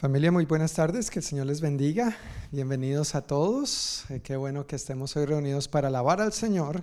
[0.00, 2.16] Familia, muy buenas tardes, que el Señor les bendiga.
[2.52, 4.06] Bienvenidos a todos.
[4.08, 6.82] Eh, qué bueno que estemos hoy reunidos para alabar al Señor,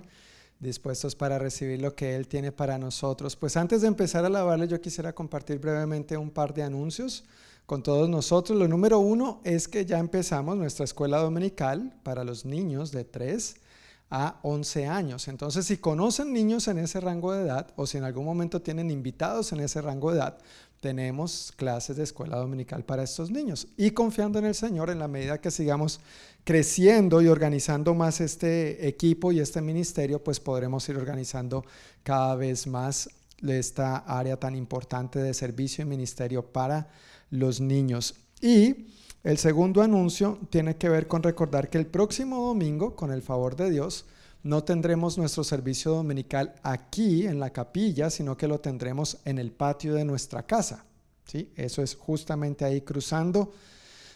[0.60, 3.34] dispuestos para recibir lo que Él tiene para nosotros.
[3.34, 7.24] Pues antes de empezar a alabarle, yo quisiera compartir brevemente un par de anuncios
[7.66, 8.56] con todos nosotros.
[8.56, 13.56] Lo número uno es que ya empezamos nuestra escuela dominical para los niños de 3
[14.10, 15.28] a 11 años.
[15.28, 18.90] Entonces, si conocen niños en ese rango de edad o si en algún momento tienen
[18.90, 20.38] invitados en ese rango de edad,
[20.80, 23.68] tenemos clases de escuela dominical para estos niños.
[23.76, 26.00] Y confiando en el Señor, en la medida que sigamos
[26.44, 31.64] creciendo y organizando más este equipo y este ministerio, pues podremos ir organizando
[32.02, 33.08] cada vez más
[33.46, 36.90] esta área tan importante de servicio y ministerio para
[37.30, 38.14] los niños.
[38.40, 38.86] Y
[39.24, 43.56] el segundo anuncio tiene que ver con recordar que el próximo domingo, con el favor
[43.56, 44.06] de Dios,
[44.48, 49.52] no tendremos nuestro servicio dominical aquí en la capilla, sino que lo tendremos en el
[49.52, 50.86] patio de nuestra casa.
[51.26, 51.52] ¿sí?
[51.54, 53.52] Eso es justamente ahí cruzando,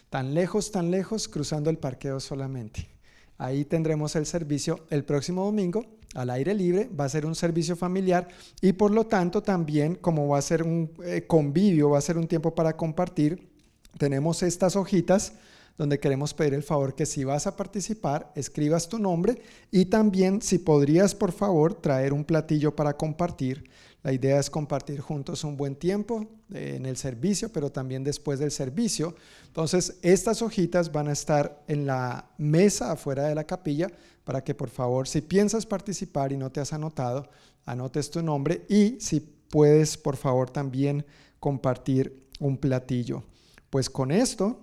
[0.09, 2.89] tan lejos, tan lejos, cruzando el parqueo solamente.
[3.37, 7.75] Ahí tendremos el servicio el próximo domingo al aire libre, va a ser un servicio
[7.75, 8.27] familiar
[8.59, 12.17] y por lo tanto también como va a ser un eh, convivio, va a ser
[12.17, 13.51] un tiempo para compartir,
[13.99, 15.33] tenemos estas hojitas
[15.77, 20.41] donde queremos pedir el favor que si vas a participar, escribas tu nombre y también
[20.41, 23.69] si podrías, por favor, traer un platillo para compartir.
[24.03, 28.37] La idea es compartir juntos un buen tiempo eh, en el servicio, pero también después
[28.37, 29.15] del servicio.
[29.47, 33.87] Entonces, estas hojitas van a estar en la mesa afuera de la capilla
[34.25, 37.29] para que, por favor, si piensas participar y no te has anotado,
[37.65, 41.05] anotes tu nombre y si puedes, por favor, también
[41.39, 43.23] compartir un platillo.
[43.69, 44.59] Pues con esto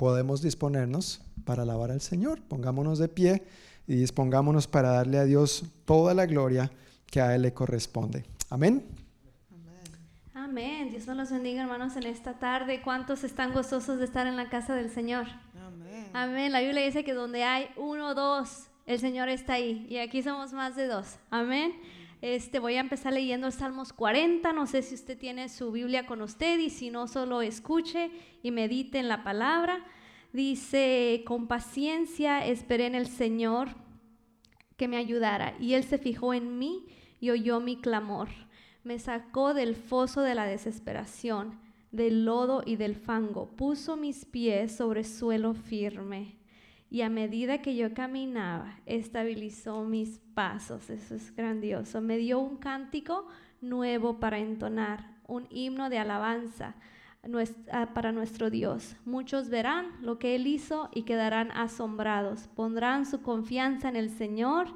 [0.00, 2.40] podemos disponernos para alabar al Señor.
[2.40, 3.42] Pongámonos de pie
[3.86, 6.70] y dispongámonos para darle a Dios toda la gloria
[7.10, 8.24] que a Él le corresponde.
[8.48, 8.82] Amén.
[10.32, 10.88] Amén.
[10.88, 12.80] Dios nos los bendiga, hermanos, en esta tarde.
[12.80, 15.26] ¿Cuántos están gozosos de estar en la casa del Señor?
[15.62, 16.06] Amén.
[16.14, 16.50] Amén.
[16.50, 19.86] La Biblia dice que donde hay uno o dos, el Señor está ahí.
[19.90, 21.18] Y aquí somos más de dos.
[21.30, 21.74] Amén.
[22.22, 24.52] Este, voy a empezar leyendo el Salmos 40.
[24.52, 28.10] No sé si usted tiene su Biblia con usted y si no, solo escuche
[28.42, 29.84] y medite en la palabra.
[30.34, 33.70] Dice, con paciencia esperé en el Señor
[34.76, 36.86] que me ayudara y Él se fijó en mí
[37.20, 38.28] y oyó mi clamor.
[38.84, 41.58] Me sacó del foso de la desesperación,
[41.90, 43.48] del lodo y del fango.
[43.56, 46.39] Puso mis pies sobre suelo firme
[46.90, 50.90] y a medida que yo caminaba, estabilizó mis pasos.
[50.90, 52.00] Eso es grandioso.
[52.00, 53.28] Me dio un cántico
[53.60, 56.74] nuevo para entonar, un himno de alabanza
[57.94, 58.96] para nuestro Dios.
[59.04, 62.48] Muchos verán lo que Él hizo y quedarán asombrados.
[62.48, 64.68] Pondrán su confianza en el Señor.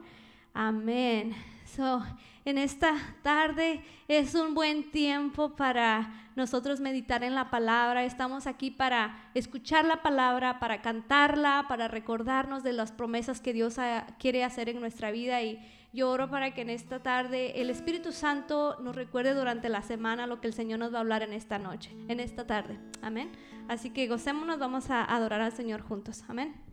[0.52, 1.32] Amén.
[1.64, 2.00] So,
[2.44, 8.04] en esta tarde es un buen tiempo para nosotros meditar en la palabra.
[8.04, 13.76] Estamos aquí para escuchar la palabra, para cantarla, para recordarnos de las promesas que Dios
[14.18, 15.42] quiere hacer en nuestra vida.
[15.42, 15.58] Y
[15.92, 20.26] yo oro para que en esta tarde el Espíritu Santo nos recuerde durante la semana
[20.26, 22.78] lo que el Señor nos va a hablar en esta noche, en esta tarde.
[23.00, 23.30] Amén.
[23.68, 26.24] Así que gocémonos, vamos a adorar al Señor juntos.
[26.28, 26.63] Amén.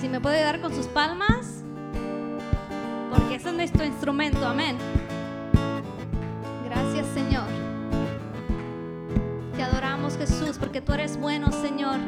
[0.00, 1.62] Si me puede dar con sus palmas,
[3.10, 4.78] porque ese es nuestro instrumento, amén.
[6.64, 7.44] Gracias Señor.
[9.56, 11.98] Te adoramos Jesús, porque tú eres bueno, Señor.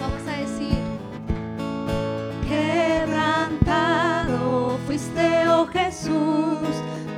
[0.00, 0.78] Vamos a decir,
[2.48, 6.60] quebrantado fuiste, oh Jesús,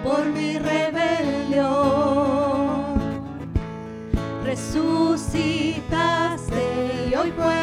[0.03, 1.69] por mi rebelión.
[4.43, 7.58] Resucitaste y hoy puedo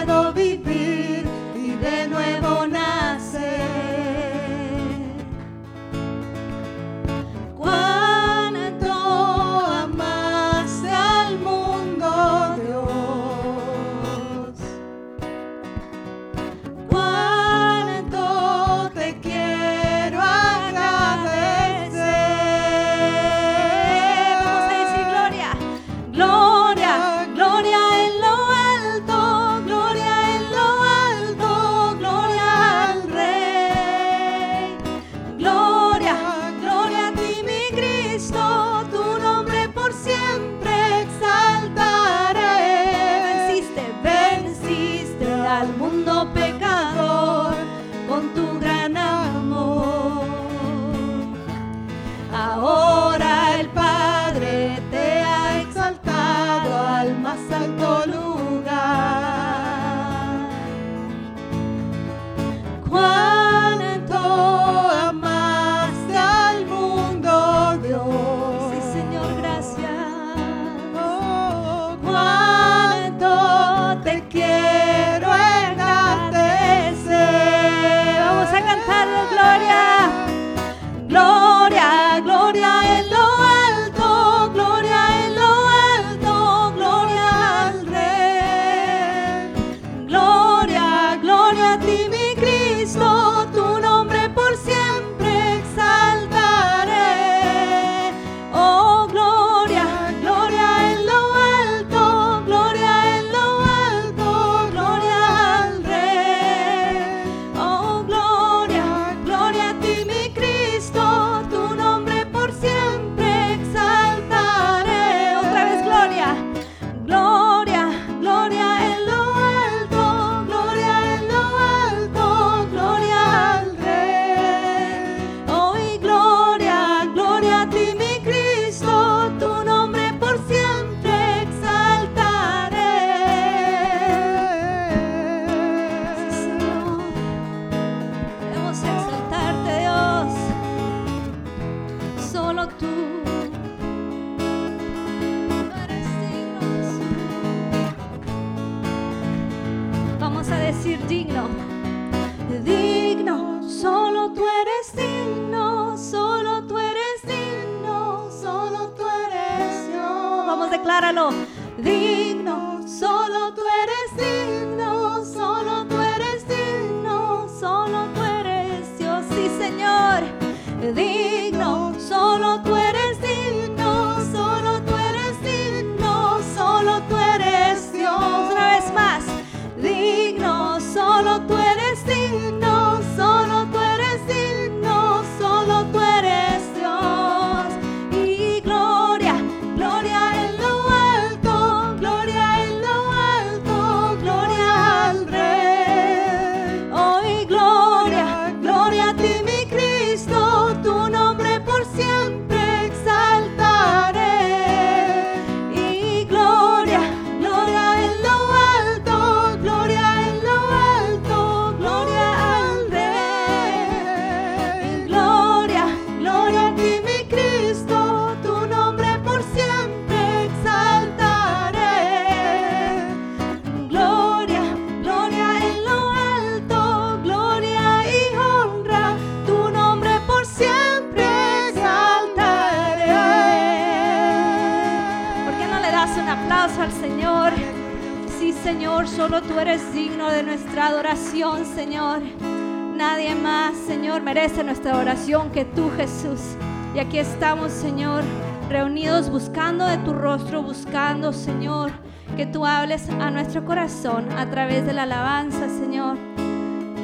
[246.95, 248.23] Y aquí estamos, Señor,
[248.67, 251.91] reunidos buscando de tu rostro, buscando, Señor,
[252.35, 256.17] que tú hables a nuestro corazón a través de la alabanza, Señor,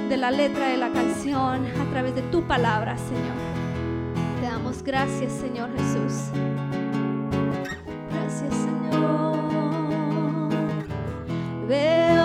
[0.10, 3.36] de la letra de la canción, a través de tu palabra, Señor.
[4.42, 6.32] Te damos gracias, Señor Jesús.
[8.12, 9.38] Gracias, Señor.
[11.68, 12.21] Veo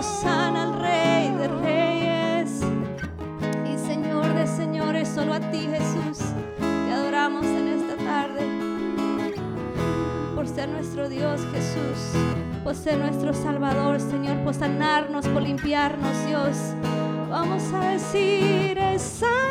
[0.00, 2.62] Osana al Rey de Reyes
[3.70, 6.24] y Señor de Señores, solo a ti Jesús
[6.58, 8.46] te adoramos en esta tarde
[10.34, 12.18] por ser nuestro Dios Jesús,
[12.64, 16.56] por ser nuestro Salvador Señor, por sanarnos, por limpiarnos Dios.
[17.28, 19.49] Vamos a decir esa.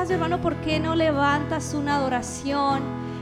[0.00, 0.40] ¿Y dónde estás, hermano?
[0.42, 2.80] ¿Por qué no levantas una adoración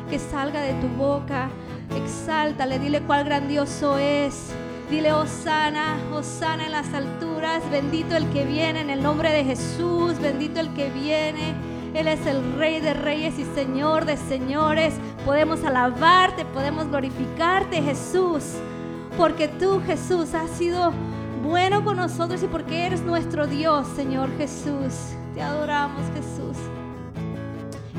[0.09, 1.51] que salga de tu boca?
[1.97, 4.53] Exáltale, dile cuál grandioso es.
[4.89, 7.69] Dile, Osana, Osana en las alturas.
[7.73, 10.21] Bendito el que viene en el nombre de Jesús.
[10.21, 11.57] Bendito el que viene.
[11.95, 14.95] Él es el Rey de Reyes y Señor de Señores.
[15.25, 18.45] Podemos alabarte, podemos glorificarte, Jesús.
[19.17, 20.93] Porque tú, Jesús, has sido
[21.43, 25.18] bueno con nosotros y porque eres nuestro Dios, Señor Jesús.
[25.39, 26.57] Te adoramos, Jesús.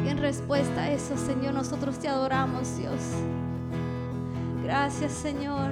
[0.04, 3.00] Y en respuesta a eso, Señor, nosotros te adoramos, Dios.
[4.62, 5.72] Gracias, Señor.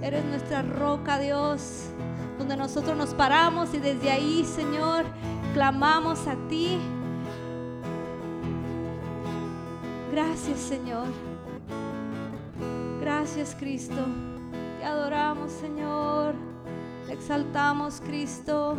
[0.00, 1.90] Eres nuestra roca, Dios,
[2.38, 5.04] donde nosotros nos paramos y desde ahí, Señor,
[5.52, 6.78] clamamos a ti.
[10.10, 11.08] Gracias, Señor.
[13.02, 14.06] Gracias, Cristo.
[14.78, 16.34] Te adoramos, Señor.
[17.06, 18.78] Te exaltamos, Cristo.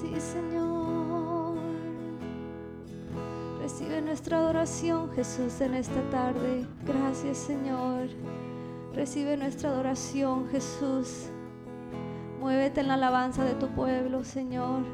[0.00, 1.58] Sí, Señor.
[3.60, 6.64] Recibe nuestra adoración, Jesús, en esta tarde.
[6.86, 8.08] Gracias, Señor.
[8.94, 11.30] Recibe nuestra adoración, Jesús.
[12.38, 14.84] Muévete en la alabanza de tu pueblo, Señor.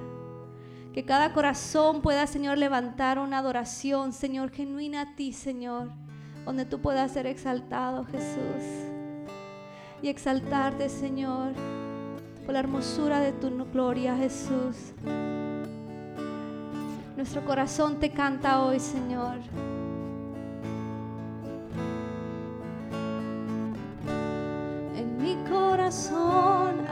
[0.94, 5.90] Que cada corazón pueda, Señor, levantar una adoración, Señor, genuina a ti, Señor.
[6.46, 8.88] Donde tú puedas ser exaltado, Jesús.
[10.00, 11.52] Y exaltarte, Señor,
[12.44, 14.92] por la hermosura de tu gloria, Jesús.
[17.16, 19.36] Nuestro corazón te canta hoy, Señor.
[24.96, 26.83] En mi corazón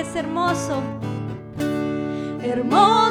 [0.00, 0.82] es hermoso.
[2.40, 3.07] Hermoso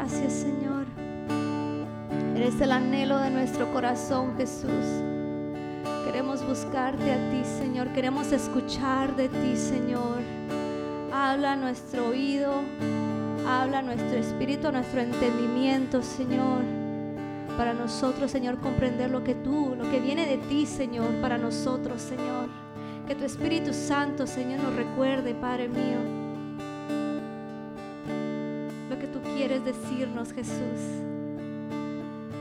[0.00, 0.86] Gracias Señor.
[2.34, 4.86] Eres el anhelo de nuestro corazón Jesús.
[6.06, 7.88] Queremos buscarte a ti Señor.
[7.88, 10.22] Queremos escuchar de ti Señor.
[11.12, 12.62] Habla nuestro oído.
[13.46, 16.62] Habla nuestro espíritu, nuestro entendimiento Señor
[17.58, 22.00] para nosotros, Señor, comprender lo que tú, lo que viene de ti, Señor, para nosotros,
[22.00, 22.48] Señor.
[23.06, 26.19] Que tu Espíritu Santo, Señor, nos recuerde, Padre mío,
[29.64, 30.80] decirnos, Jesús.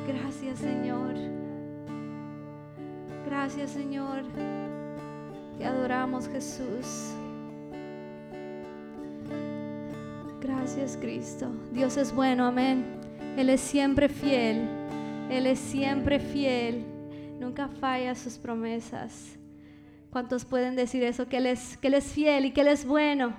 [0.07, 1.15] Gracias, Señor.
[3.25, 4.23] Gracias, Señor.
[5.57, 7.13] Te adoramos, Jesús.
[10.41, 11.51] Gracias, Cristo.
[11.71, 12.85] Dios es bueno, amén.
[13.37, 14.79] Él es siempre fiel.
[15.29, 16.83] Él es siempre fiel,
[17.39, 19.37] nunca falla sus promesas.
[20.09, 21.27] ¿Cuántos pueden decir eso?
[21.27, 23.35] Que Él es, que él es fiel y que Él es bueno.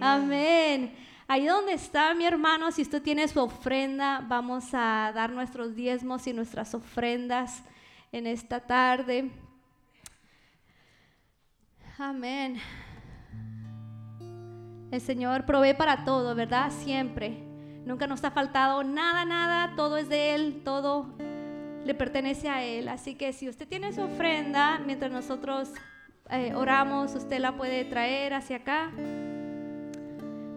[0.00, 0.92] Amén.
[1.32, 6.26] Ahí donde está mi hermano, si usted tiene su ofrenda, vamos a dar nuestros diezmos
[6.26, 7.62] y nuestras ofrendas
[8.12, 9.30] en esta tarde.
[11.96, 12.60] Amén.
[14.90, 16.70] El Señor provee para todo, ¿verdad?
[16.70, 17.42] Siempre.
[17.86, 19.74] Nunca nos ha faltado nada, nada.
[19.74, 21.16] Todo es de Él, todo
[21.82, 22.88] le pertenece a Él.
[22.88, 25.72] Así que si usted tiene su ofrenda, mientras nosotros
[26.28, 28.92] eh, oramos, usted la puede traer hacia acá.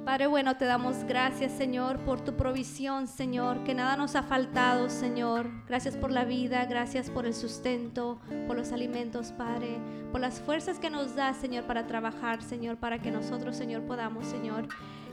[0.06, 4.88] Padre bueno, te damos gracias, Señor, por tu provisión, Señor, que nada nos ha faltado,
[4.92, 5.50] Señor.
[5.68, 9.80] Gracias por la vida, gracias por el sustento, por los alimentos, Padre,
[10.12, 14.28] por las fuerzas que nos da, Señor, para trabajar, Señor, para que nosotros, Señor, podamos,
[14.28, 14.68] Señor,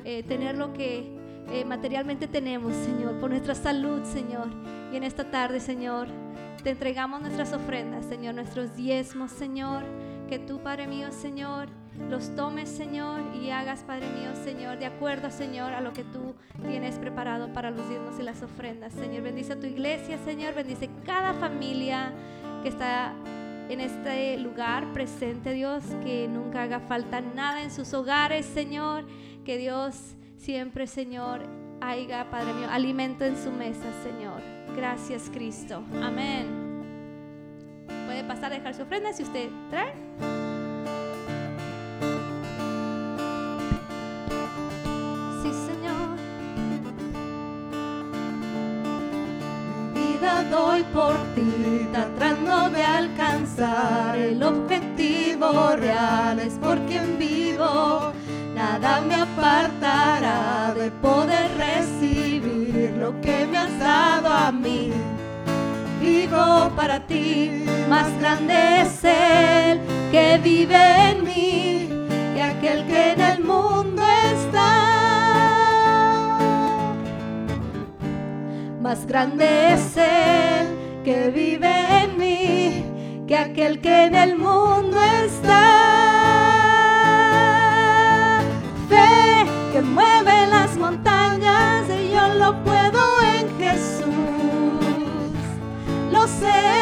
[0.05, 1.17] eh, tener lo que
[1.49, 4.49] eh, materialmente tenemos, Señor, por nuestra salud, Señor.
[4.93, 6.09] Y en esta tarde, Señor,
[6.63, 9.85] te entregamos nuestras ofrendas, Señor, nuestros diezmos, Señor.
[10.29, 11.69] Que tú, Padre mío, Señor,
[12.09, 16.35] los tomes, Señor, y hagas, Padre mío, Señor, de acuerdo, Señor, a lo que tú
[16.69, 18.93] tienes preparado para los diezmos y las ofrendas.
[18.93, 22.13] Señor, bendice a tu iglesia, Señor, bendice cada familia
[22.63, 23.15] que está
[23.69, 29.07] en este lugar presente, Dios, que nunca haga falta nada en sus hogares, Señor,
[29.45, 31.41] que Dios siempre, Señor,
[31.81, 34.41] haya, Padre mío, alimento en su mesa, Señor.
[34.77, 35.83] Gracias, Cristo.
[36.03, 36.47] Amén.
[38.07, 40.52] Puede pasar a dejar su ofrenda si usted trae.
[50.53, 58.13] Doy por ti, tratando de alcanzar el objetivo real, es por quien vivo
[58.55, 64.93] nada me apartará de poder recibir lo que me has dado a mí.
[66.01, 71.89] Vivo para ti, más grande es Él que vive en mí
[72.37, 74.03] y aquel que en el mundo
[74.35, 75.02] está.
[78.83, 80.67] Más grande es Él
[81.05, 82.85] que vive en mí
[83.29, 85.93] que aquel que en el mundo está.
[89.73, 94.05] que mueve las montañas y yo lo puedo en Jesús.
[96.11, 96.82] Lo sé,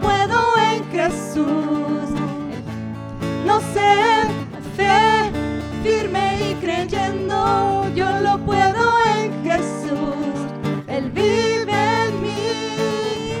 [0.00, 0.38] puedo
[0.72, 2.08] en Jesús.
[3.46, 4.26] Lo sé,
[4.76, 5.30] fe,
[5.82, 8.82] firme y creyendo, yo lo puedo
[9.16, 10.36] en Jesús.
[10.86, 13.32] Él vive en mí,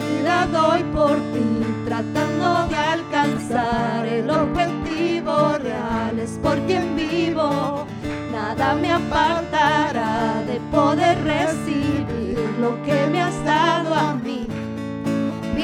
[0.00, 1.46] vida doy por ti,
[1.86, 6.18] tratando de alcanzar el objetivo real.
[6.18, 7.86] Es por quien vivo,
[8.32, 14.46] nada me apartará de poder recibir lo que me has dado a mí.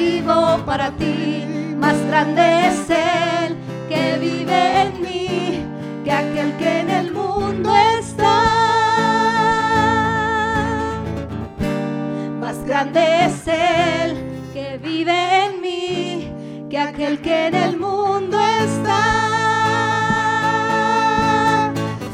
[0.03, 1.45] Vivo para ti,
[1.77, 3.55] más grande es Él
[3.87, 5.63] que vive en mí
[6.03, 8.37] que aquel que en el mundo está.
[12.39, 14.09] Más grande es Él
[14.55, 16.31] que vive en mí
[16.67, 19.03] que aquel que en el mundo está.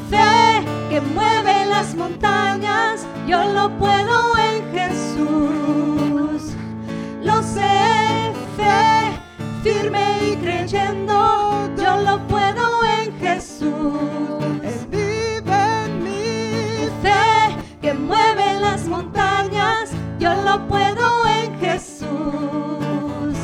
[0.09, 3.96] Fe que mueve las montañas, yo lo puedo
[9.67, 14.61] firme y creyendo, yo lo puedo en Jesús.
[14.63, 16.89] Él vive en mí.
[17.01, 23.35] Fe que mueve las montañas, yo lo puedo en Jesús.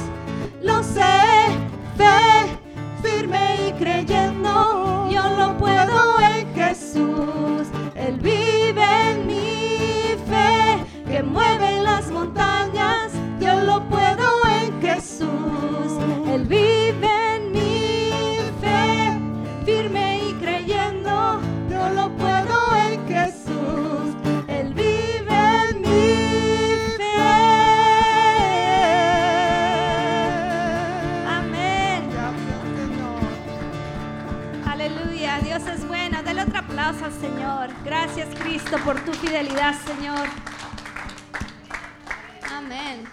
[0.62, 1.14] Lo sé,
[1.98, 7.68] fe creyendo, yo lo puedo en Jesús.
[7.96, 8.43] Él vive
[34.74, 36.24] Aleluya, Dios es bueno.
[36.24, 37.70] Dale otro aplauso al Señor.
[37.86, 40.28] Gracias Cristo por tu fidelidad, Señor.
[42.52, 43.04] Amén.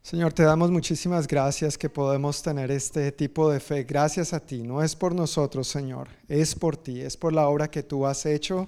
[0.00, 3.84] Señor, te damos muchísimas gracias que podemos tener este tipo de fe.
[3.84, 4.62] Gracias a ti.
[4.62, 6.08] No es por nosotros, Señor.
[6.26, 7.02] Es por ti.
[7.02, 8.66] Es por la obra que tú has hecho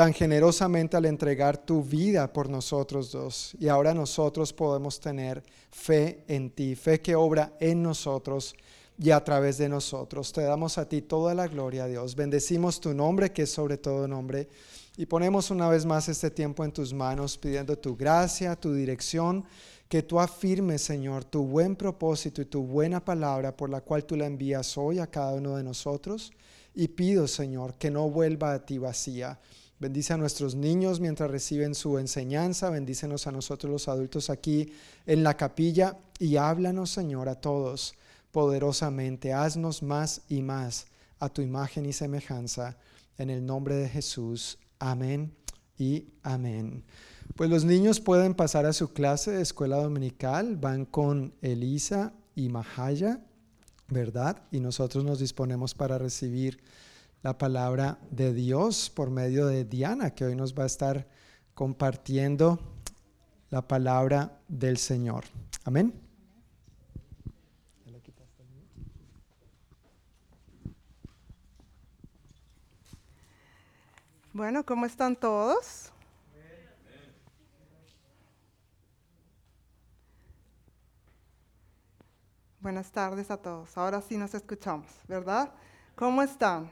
[0.00, 3.54] tan generosamente al entregar tu vida por nosotros dos.
[3.60, 6.74] Y ahora nosotros podemos tener fe en ti.
[6.74, 8.54] Fe que obra en nosotros
[8.98, 10.32] y a través de nosotros.
[10.32, 12.16] Te damos a ti toda la gloria, Dios.
[12.16, 14.48] Bendecimos tu nombre, que es sobre todo nombre.
[14.96, 19.44] Y ponemos una vez más este tiempo en tus manos, pidiendo tu gracia, tu dirección
[19.86, 24.16] que tú afirmes, Señor, tu buen propósito y tu buena palabra por la cual tú
[24.16, 26.32] la envías hoy a cada uno de nosotros.
[26.74, 29.38] Y pido, Señor, que no vuelva a ti vacía.
[29.80, 32.68] Bendice a nuestros niños mientras reciben su enseñanza.
[32.68, 34.74] Bendícenos a nosotros los adultos aquí
[35.06, 35.96] en la capilla.
[36.18, 37.94] Y háblanos, Señor, a todos
[38.30, 39.32] poderosamente.
[39.32, 40.86] Haznos más y más
[41.18, 42.76] a tu imagen y semejanza.
[43.16, 44.58] En el nombre de Jesús.
[44.78, 45.32] Amén
[45.78, 46.84] y amén.
[47.34, 52.50] Pues los niños pueden pasar a su clase de escuela dominical, van con Elisa y
[52.50, 53.20] Mahaya,
[53.88, 54.42] ¿verdad?
[54.50, 56.60] Y nosotros nos disponemos para recibir
[57.22, 61.06] la palabra de Dios por medio de Diana, que hoy nos va a estar
[61.54, 62.58] compartiendo
[63.50, 65.24] la palabra del Señor.
[65.64, 65.92] Amén.
[74.32, 75.90] Bueno, ¿cómo están todos?
[82.60, 83.76] Buenas tardes a todos.
[83.76, 85.52] Ahora sí nos escuchamos, ¿verdad?
[85.96, 86.70] ¿Cómo están?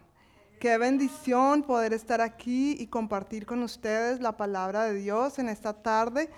[0.59, 5.73] Qué bendición poder estar aquí y compartir con ustedes la palabra de Dios en esta
[5.73, 6.31] tarde.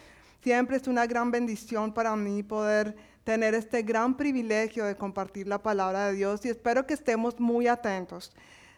[0.43, 5.63] Siempre es una gran bendición para mí poder tener este gran privilegio de compartir la
[5.63, 8.31] palabra de Dios y espero que estemos muy atentos.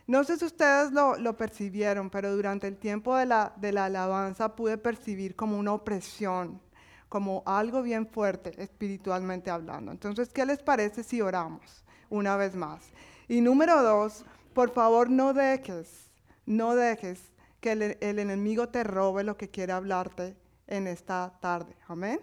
[0.06, 3.86] No sé si ustedes lo, lo percibieron, pero durante el tiempo de la, de la
[3.86, 6.60] alabanza pude percibir como una opresión,
[7.08, 9.90] como algo bien fuerte espiritualmente hablando.
[9.90, 12.92] Entonces, ¿qué les parece si oramos una vez más?
[13.28, 16.10] Y número dos, por favor no dejes,
[16.46, 20.36] no dejes que el, enemigo te robe lo que quiere hablarte
[20.66, 21.76] en esta tarde.
[21.88, 22.20] Amén.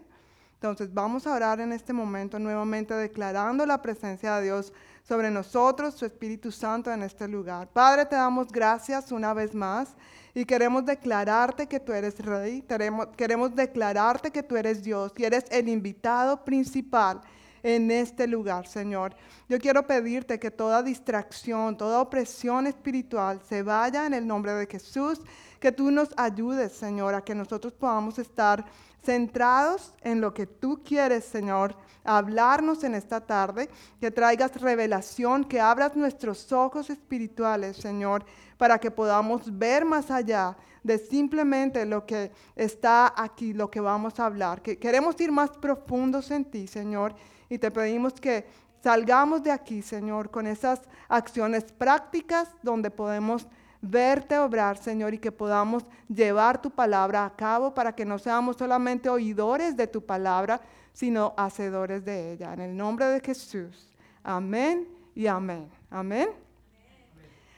[0.56, 5.96] Entonces vamos a orar en este momento nuevamente declarando la presencia de Dios sobre nosotros,
[5.96, 7.70] su Espíritu Santo en este lugar.
[7.70, 9.96] Padre, te damos gracias una vez más
[10.34, 15.24] y queremos declararte que tú eres rey, queremos, queremos declararte que tú eres Dios y
[15.24, 17.22] eres el invitado principal
[17.64, 19.16] en este lugar, Señor.
[19.48, 24.68] Yo quiero pedirte que toda distracción, toda opresión espiritual se vaya en el nombre de
[24.68, 25.22] Jesús,
[25.60, 28.66] que tú nos ayudes, Señor, a que nosotros podamos estar
[29.04, 33.70] centrados en lo que tú quieres, Señor, hablarnos en esta tarde,
[34.00, 38.26] que traigas revelación, que abras nuestros ojos espirituales, Señor,
[38.58, 44.20] para que podamos ver más allá de simplemente lo que está aquí, lo que vamos
[44.20, 44.62] a hablar.
[44.62, 47.16] Que queremos ir más profundos en ti, Señor,
[47.50, 48.46] y te pedimos que
[48.82, 53.48] salgamos de aquí, Señor, con esas acciones prácticas donde podemos
[53.82, 58.58] verte obrar, Señor, y que podamos llevar tu palabra a cabo para que no seamos
[58.58, 60.62] solamente oidores de tu palabra,
[60.94, 62.54] sino hacedores de ella.
[62.54, 63.90] En el nombre de Jesús.
[64.24, 65.70] Amén y amén.
[65.90, 66.30] Amén.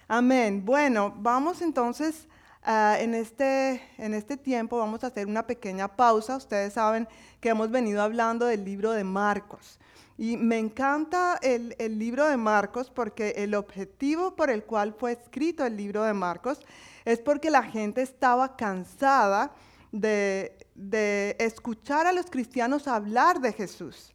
[0.08, 0.64] Amén.
[0.64, 2.28] Bueno, vamos entonces
[2.64, 6.36] ah, en, este, en este tiempo, vamos a hacer una pequeña pausa.
[6.38, 7.08] Ustedes saben
[7.40, 9.80] que hemos venido hablando del libro de Marcos.
[10.18, 15.14] Y me encanta el, el, libro de Marcos porque el objetivo por el cual fue
[15.14, 16.60] escrito el libro de Marcos
[17.06, 19.52] es porque la gente estaba cansada
[19.92, 24.14] de, de escuchar a los cristianos hablar de Jesús.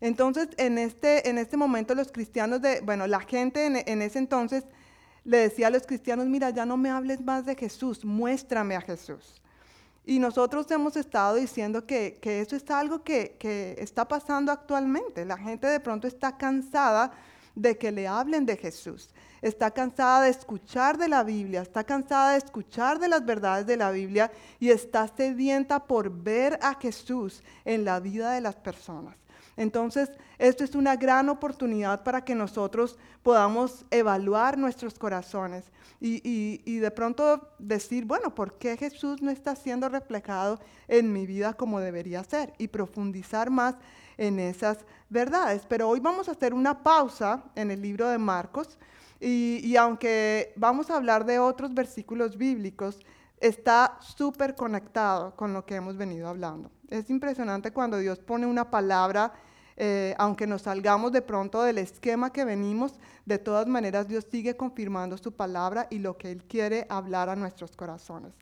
[0.00, 4.18] Entonces, en este, en este momento los cristianos, de, bueno, la gente en, en ese
[4.18, 4.64] entonces
[5.24, 8.80] le decía a los cristianos, mira, ya no me hables más de Jesús, muéstrame a
[8.80, 9.40] Jesús.
[10.04, 15.24] Y nosotros hemos estado diciendo que, que eso es algo que, que, está pasando actualmente.
[15.24, 17.12] La gente de pronto está cansada
[17.54, 19.10] de que le hablen de Jesús.
[19.42, 23.76] Está cansada de escuchar de la Biblia, está cansada de escuchar de las verdades de
[23.76, 29.21] la Biblia y está sedienta por ver a Jesús en la vida de las personas.
[29.56, 36.90] Entonces, esto es una gran oportunidad para que nosotros podamos evaluar nuestros corazones y, de
[36.90, 42.24] pronto decir, bueno, ¿por qué Jesús no está siendo reflejado en mi vida como debería
[42.24, 42.52] ser?
[42.58, 43.76] Y profundizar más
[44.18, 44.78] en esas
[45.10, 45.62] verdades.
[45.68, 48.78] Pero hoy vamos a hacer una pausa en el libro de Marcos
[49.20, 52.98] y, y aunque vamos a hablar de otros versículos bíblicos,
[53.40, 56.70] está súper conectado con lo que hemos venido hablando.
[56.92, 59.32] Es impresionante cuando Dios pone una palabra,
[59.78, 64.58] eh, aunque nos salgamos de pronto del esquema que venimos, de todas maneras Dios sigue
[64.58, 68.34] confirmando su palabra y lo que Él quiere hablar a nuestros corazones.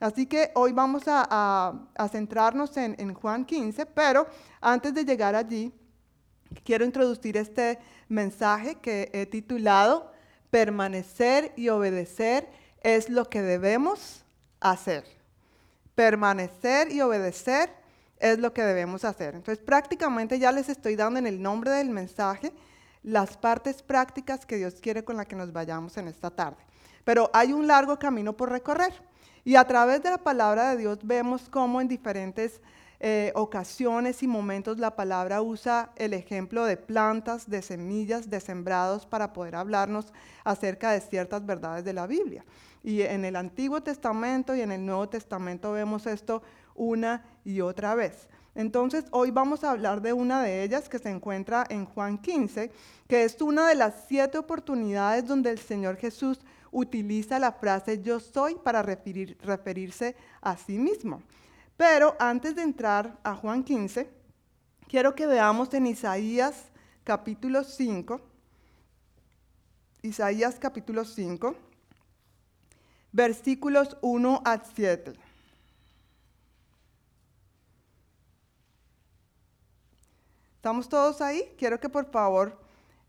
[0.00, 1.78] Así que hoy vamos a,
[2.10, 4.26] centrarnos en, en Juan 15, pero
[4.60, 5.72] antes de llegar allí,
[6.64, 10.10] quiero introducir este mensaje que he titulado
[10.50, 12.50] Permanecer y obedecer
[12.82, 14.24] es lo que debemos
[14.58, 15.04] hacer.
[15.94, 17.81] Permanecer y obedecer
[18.22, 19.34] es lo que debemos hacer.
[19.34, 22.52] Entonces prácticamente ya les estoy dando en el nombre del mensaje
[23.02, 26.62] las partes prácticas que Dios quiere con las que nos vayamos en esta tarde.
[27.04, 28.92] Pero hay un largo camino por recorrer.
[29.44, 32.60] Y a través de la palabra de Dios vemos cómo en diferentes
[33.00, 39.04] eh, ocasiones y momentos la palabra usa el ejemplo de plantas, de semillas, de sembrados
[39.04, 40.12] para poder hablarnos
[40.44, 42.44] acerca de ciertas verdades de la Biblia.
[42.84, 46.42] Y en el Antiguo Testamento y en el Nuevo Testamento vemos esto
[46.74, 48.28] una y otra vez.
[48.54, 52.70] Entonces, hoy vamos a hablar de una de ellas que se encuentra en Juan 15,
[53.08, 56.38] que es una de las siete oportunidades donde el Señor Jesús
[56.70, 61.22] utiliza la frase yo soy para referirse a sí mismo.
[61.76, 64.10] Pero antes de entrar a Juan 15,
[64.86, 66.70] quiero que veamos en Isaías
[67.04, 68.20] capítulo 5,
[70.02, 71.54] Isaías capítulo 5,
[73.12, 75.12] versículos 1 al 7.
[80.62, 81.52] ¿Estamos todos ahí?
[81.58, 82.56] Quiero que por favor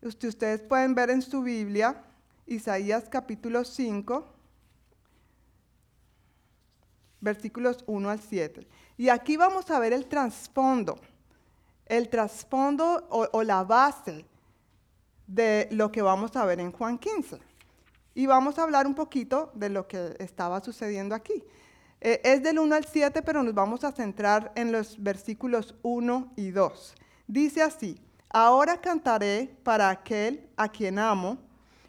[0.02, 2.02] ustedes pueden ver en su Biblia
[2.48, 4.26] Isaías capítulo 5,
[7.20, 8.66] versículos 1 al 7.
[8.96, 10.98] Y aquí vamos a ver el trasfondo,
[11.86, 14.24] el trasfondo o, la base
[15.28, 17.38] de lo que vamos a ver en Juan 15.
[18.16, 21.44] Y vamos a hablar un poquito de lo que estaba sucediendo aquí.
[22.00, 26.32] Eh, es del 1 al 7, pero nos vamos a centrar en los versículos 1
[26.34, 26.96] y 2.
[27.26, 31.38] Dice así, ahora cantaré para aquel a quien amo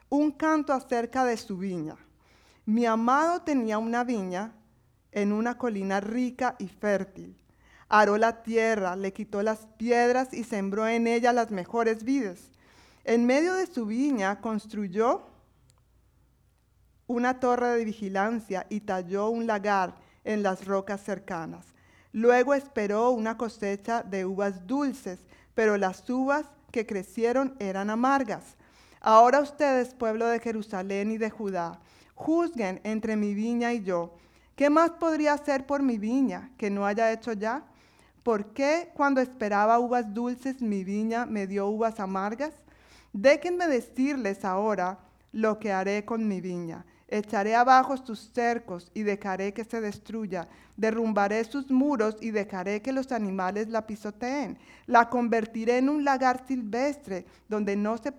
[0.10, 1.98] un canto acerca de su viña.
[2.66, 4.54] Mi amado tenía una viña
[5.12, 7.36] en una colina rica y fértil.
[7.90, 12.52] Aró la tierra, le quitó las piedras y sembró en ella las mejores vides.
[13.04, 15.28] En medio de su viña construyó
[17.08, 21.75] una torre de vigilancia y talló un lagar en las rocas cercanas.
[22.16, 25.20] Luego esperó una cosecha de uvas dulces,
[25.54, 28.56] pero las uvas que crecieron eran amargas.
[29.02, 31.82] Ahora ustedes, pueblo de Jerusalén y de Judá,
[32.14, 34.16] juzguen entre mi viña y yo.
[34.56, 37.66] ¿Qué más podría hacer por mi viña que no haya hecho ya?
[38.24, 42.54] ¿Por qué cuando esperaba uvas dulces mi viña me dio uvas amargas?
[43.12, 45.00] Déjenme decirles ahora
[45.34, 46.86] lo que haré con mi viña.
[47.18, 50.50] Echaré abajo sus cercos y dejaré que se destruya.
[50.76, 54.58] Derrumbaré sus muros y dejaré que los animales la pisoteen.
[54.86, 58.14] La convertiré en un lagar silvestre donde no se,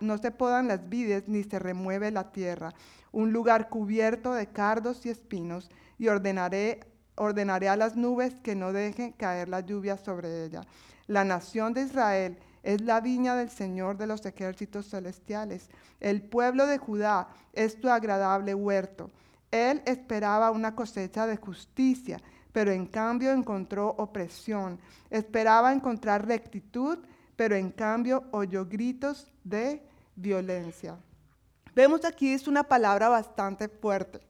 [0.00, 2.72] no se podan las vides ni se remueve la tierra.
[3.10, 8.72] Un lugar cubierto de cardos y espinos y ordenaré, ordenaré a las nubes que no
[8.72, 10.62] dejen caer la lluvia sobre ella.
[11.08, 15.68] La nación de Israel es la viña del Señor de los ejércitos celestiales.
[16.00, 19.10] El pueblo de Judá es tu agradable huerto.
[19.50, 22.20] Él esperaba una cosecha de justicia,
[22.52, 24.78] pero en cambio encontró opresión.
[25.10, 26.98] Esperaba encontrar rectitud,
[27.36, 29.82] pero en cambio oyó gritos de
[30.14, 30.96] violencia.
[31.74, 34.20] Vemos aquí es una palabra bastante fuerte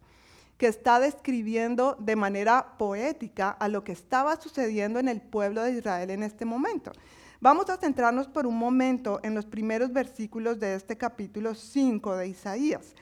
[0.60, 5.72] que está describiendo de manera poética a lo que estaba sucediendo en el pueblo de
[5.72, 6.92] Israel en este momento.
[7.42, 12.28] Vamos a centrarnos por un momento en los primeros versículos de este capítulo 5 de
[12.28, 12.94] Isaías.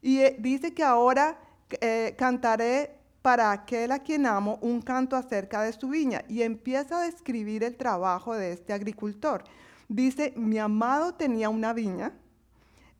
[0.00, 1.38] Y eh, dice que ahora
[1.82, 6.24] eh, cantaré para aquel a quien amo un canto acerca de su viña.
[6.30, 9.44] Y empieza a describir el trabajo de este agricultor.
[9.86, 12.14] Dice, mi amado tenía una viña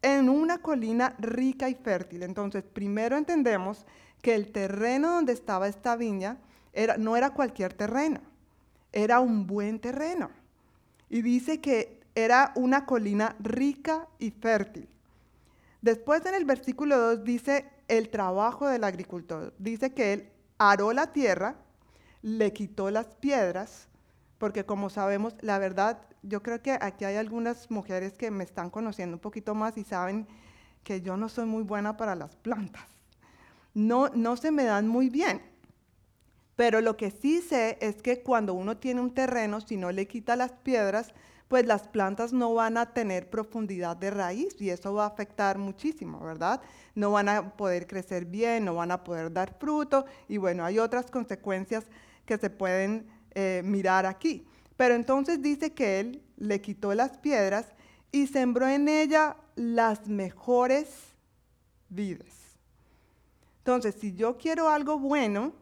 [0.02, 2.24] en una colina rica y fértil.
[2.24, 3.86] Entonces, primero entendemos
[4.20, 6.36] que el terreno donde estaba esta viña
[6.98, 8.20] no era cualquier terreno,
[8.92, 10.43] era un buen terreno.
[11.14, 14.88] Y dice que era una colina rica y fértil.
[15.80, 19.54] Después en el versículo 2 dice el trabajo del agricultor.
[19.60, 21.54] Dice que él aró la tierra,
[22.22, 23.86] le quitó las piedras,
[24.38, 28.68] porque como sabemos, la verdad, yo creo que aquí hay algunas mujeres que me están
[28.68, 30.26] conociendo un poquito más y saben
[30.82, 32.88] que yo no soy muy buena para las plantas.
[33.72, 35.53] No, no se me dan muy bien.
[36.56, 40.06] Pero lo que sí sé es que cuando uno tiene un terreno, si no le
[40.06, 41.12] quita las piedras,
[41.48, 45.58] pues las plantas no van a tener profundidad de raíz y eso va a afectar
[45.58, 46.60] muchísimo, ¿verdad?
[46.94, 50.78] No van a poder crecer bien, no van a poder dar fruto y bueno, hay
[50.78, 51.84] otras consecuencias
[52.24, 54.46] que se pueden eh, mirar aquí.
[54.76, 57.66] Pero entonces dice que él le quitó las piedras
[58.10, 60.88] y sembró en ella las mejores
[61.88, 62.58] vides.
[63.58, 65.52] Entonces, si yo quiero algo bueno,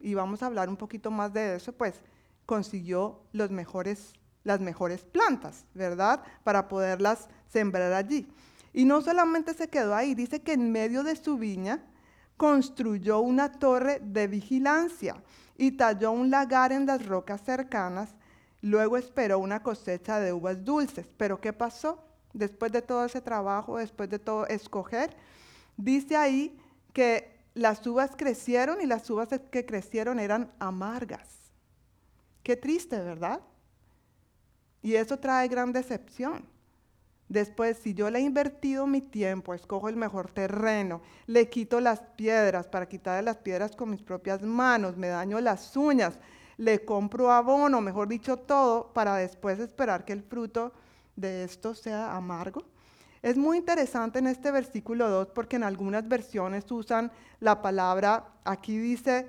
[0.00, 1.94] y vamos a hablar un poquito más de eso, pues
[2.46, 6.22] consiguió los mejores, las mejores plantas, ¿verdad?
[6.42, 8.26] Para poderlas sembrar allí.
[8.72, 11.84] Y no solamente se quedó ahí, dice que en medio de su viña
[12.36, 15.22] construyó una torre de vigilancia
[15.58, 18.14] y talló un lagar en las rocas cercanas.
[18.62, 21.06] Luego esperó una cosecha de uvas dulces.
[21.16, 22.02] Pero ¿qué pasó?
[22.32, 25.14] Después de todo ese trabajo, después de todo escoger,
[25.76, 26.58] dice ahí
[26.92, 31.28] que las uvas crecieron y las uvas que crecieron eran amargas.
[32.42, 33.40] Qué triste, ¿verdad?
[34.82, 36.46] Y eso trae gran decepción.
[37.28, 42.00] Después, si yo le he invertido mi tiempo, escojo el mejor terreno, le quito las
[42.16, 46.18] piedras para quitarle las piedras con mis propias manos, me daño las uñas,
[46.56, 50.72] le compro abono, mejor dicho, todo, para después esperar que el fruto
[51.14, 52.64] de esto sea amargo.
[53.22, 58.78] Es muy interesante en este versículo 2 porque en algunas versiones usan la palabra, aquí
[58.78, 59.28] dice,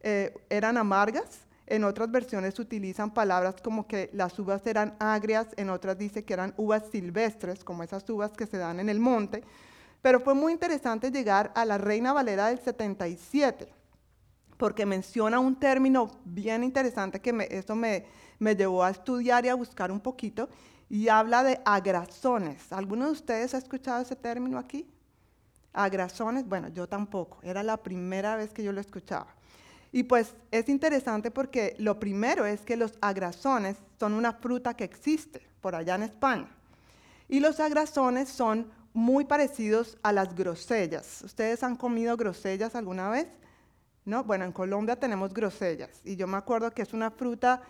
[0.00, 5.70] eh, eran amargas, en otras versiones utilizan palabras como que las uvas eran agrias, en
[5.70, 9.42] otras dice que eran uvas silvestres, como esas uvas que se dan en el monte.
[10.02, 13.72] Pero fue muy interesante llegar a la Reina Valera del 77,
[14.56, 18.04] porque menciona un término bien interesante que me, eso me,
[18.38, 20.48] me llevó a estudiar y a buscar un poquito,
[20.90, 22.72] y habla de agrazones.
[22.72, 24.90] ¿Alguno de ustedes ha escuchado ese término aquí?
[25.72, 29.28] Agrazones, bueno, yo tampoco, era la primera vez que yo lo escuchaba.
[29.92, 34.84] Y pues es interesante porque lo primero es que los agrazones son una fruta que
[34.84, 36.48] existe por allá en España.
[37.28, 41.22] Y los agrazones son muy parecidos a las grosellas.
[41.22, 43.28] ¿Ustedes han comido grosellas alguna vez?
[44.04, 44.24] ¿No?
[44.24, 47.62] Bueno, en Colombia tenemos grosellas y yo me acuerdo que es una fruta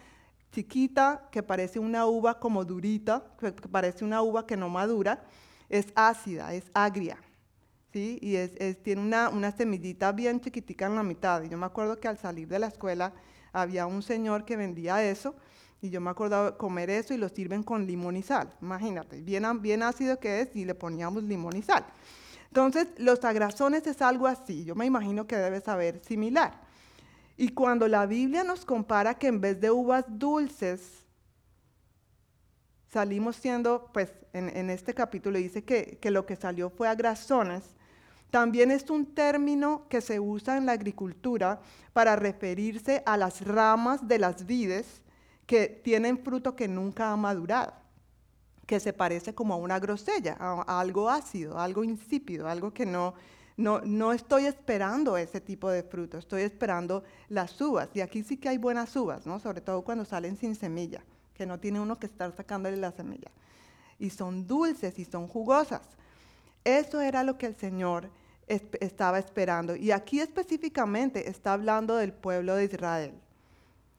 [0.52, 5.24] chiquita, que parece una uva como durita, que parece una uva que no madura,
[5.68, 7.18] es ácida, es agria.
[7.92, 8.18] ¿sí?
[8.20, 11.42] Y es, tiene una, una, semillita bien chiquitica en la mitad.
[11.42, 13.12] Y yo me acuerdo que al salir de la escuela
[13.52, 15.34] había un señor que vendía eso,
[15.82, 18.52] y yo me acordaba comer eso y lo sirven con limón y sal.
[18.60, 21.86] Imagínate, bien, bien ácido que es y le poníamos limón y sal.
[22.48, 24.64] Entonces, los agrazones es algo así.
[24.64, 26.60] Yo me imagino que debe saber similar.
[27.40, 31.06] Y cuando la Biblia nos compara que en vez de uvas dulces,
[32.92, 37.62] salimos siendo, pues en, este capítulo dice que, lo que salió fue a grasones,
[38.28, 41.62] también es un término que se usa en la agricultura
[41.94, 45.00] para referirse a las ramas de las vides
[45.46, 47.72] que tienen fruto que nunca ha madurado,
[48.66, 53.14] que se parece como a una grosella, a algo ácido, algo insípido, algo que no,
[53.60, 57.88] no, estoy esperando ese tipo de fruto, estoy esperando las uvas.
[57.94, 59.38] Y aquí sí que hay buenas uvas, ¿no?
[59.38, 61.02] Sobre todo cuando salen sin semilla,
[61.34, 63.30] que no tiene uno que estar sacándole la semilla.
[63.98, 65.82] Y son dulces y son jugosas.
[66.64, 68.10] Eso era lo que el Señor
[68.46, 69.76] estaba esperando.
[69.76, 73.14] Y aquí específicamente está hablando del pueblo de Israel.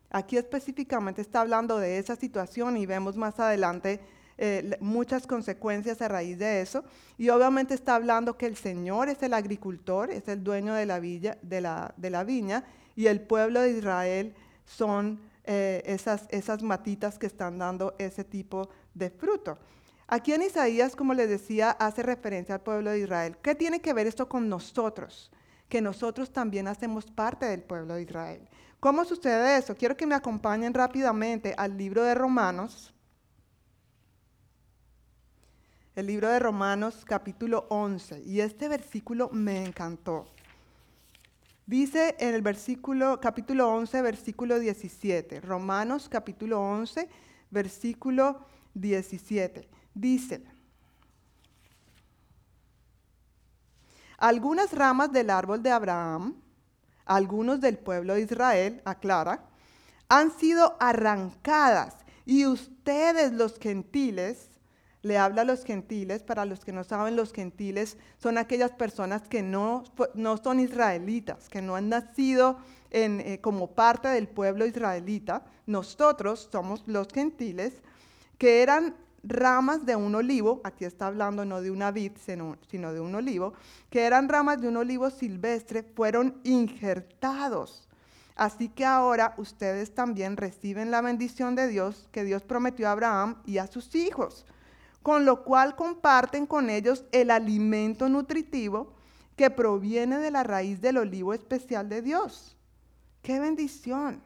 [0.09, 4.01] Aquí específicamente está hablando de esa situación y vemos más adelante
[4.43, 6.83] eh, muchas consecuencias a raíz de eso.
[7.15, 10.99] Y obviamente está hablando que el Señor es el agricultor, es el dueño de la,
[10.99, 12.63] villa, de la, de la viña,
[12.95, 14.33] y el pueblo de Israel
[14.65, 19.59] son eh, esas, esas matitas que están dando ese tipo de fruto.
[20.07, 23.37] Aquí en Isaías, como les decía, hace referencia al pueblo de Israel.
[23.43, 25.31] ¿Qué tiene que ver esto con nosotros?
[25.69, 28.49] Que nosotros también hacemos parte del pueblo de Israel.
[28.79, 29.75] ¿Cómo sucede eso?
[29.75, 32.91] Quiero que me acompañen rápidamente al libro de Romanos,
[36.01, 40.25] el libro de Romanos capítulo 11, y este versículo me encantó.
[41.67, 47.07] Dice en el versículo, capítulo 11, versículo 17, Romanos capítulo 11,
[47.51, 48.43] versículo
[48.73, 50.43] 17, dice,
[54.17, 56.35] algunas ramas del árbol de Abraham,
[57.05, 59.45] algunos del pueblo de Israel, aclara,
[60.09, 61.95] han sido arrancadas
[62.25, 64.50] y ustedes los gentiles
[65.01, 66.23] le habla a los gentiles.
[66.23, 69.83] Para los que no saben, los gentiles son aquellas personas que no,
[70.13, 72.57] no son israelitas, que no han nacido
[72.91, 75.43] eh, como parte del pueblo israelita.
[75.65, 77.81] Nosotros somos los gentiles,
[78.37, 82.99] que eran ramas de un olivo, aquí está hablando no de una vid, sino de
[82.99, 83.53] un olivo,
[83.89, 87.87] que eran ramas de un olivo silvestre, fueron injertados.
[88.35, 93.35] Así que ahora ustedes también reciben la bendición de Dios que Dios prometió a Abraham
[93.45, 94.45] y a sus hijos
[95.01, 98.93] con lo cual comparten con ellos el alimento nutritivo
[99.35, 102.57] que proviene de la raíz del olivo especial de Dios.
[103.21, 104.21] ¡Qué bendición!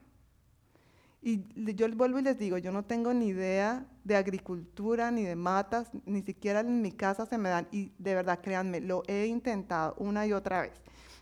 [1.21, 5.35] Y yo vuelvo y les digo, yo no tengo ni idea de agricultura ni de
[5.35, 7.67] matas, ni siquiera en mi casa se me dan.
[7.71, 10.73] Y de verdad, créanme, lo he intentado una y otra vez.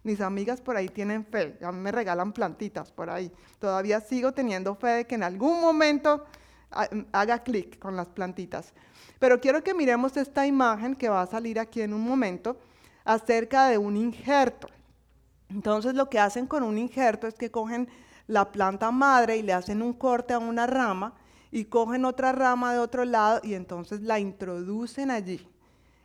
[0.04, 3.32] Mis amigas por ahí tienen fe, ya me regalan plantitas por ahí.
[3.60, 6.26] Todavía sigo teniendo fe de que en algún momento
[7.14, 8.74] haga clic con las plantitas.
[9.24, 12.58] Pero quiero que miremos esta imagen que va a salir aquí en un momento
[13.06, 14.68] acerca de un injerto.
[15.48, 17.88] Entonces lo que hacen con un injerto es que cogen
[18.28, 21.14] la planta madre y le hacen un corte a una rama
[21.52, 25.48] y cogen otra rama de otro lado y entonces la introducen allí.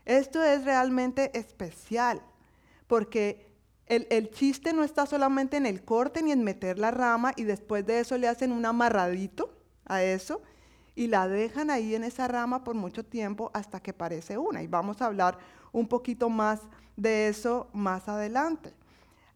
[0.05, 2.23] Esto es realmente especial
[2.87, 3.51] porque
[3.87, 7.85] el, chiste no está solamente en el corte ni en meter la rama y después
[7.85, 10.41] de eso le hacen un amarradito a eso
[10.99, 14.65] y la dejan ahí en esa rama por mucho tiempo hasta que parece una.
[14.65, 15.39] Y vamos a hablar
[15.71, 16.63] un poquito más
[16.97, 18.75] de eso más adelante.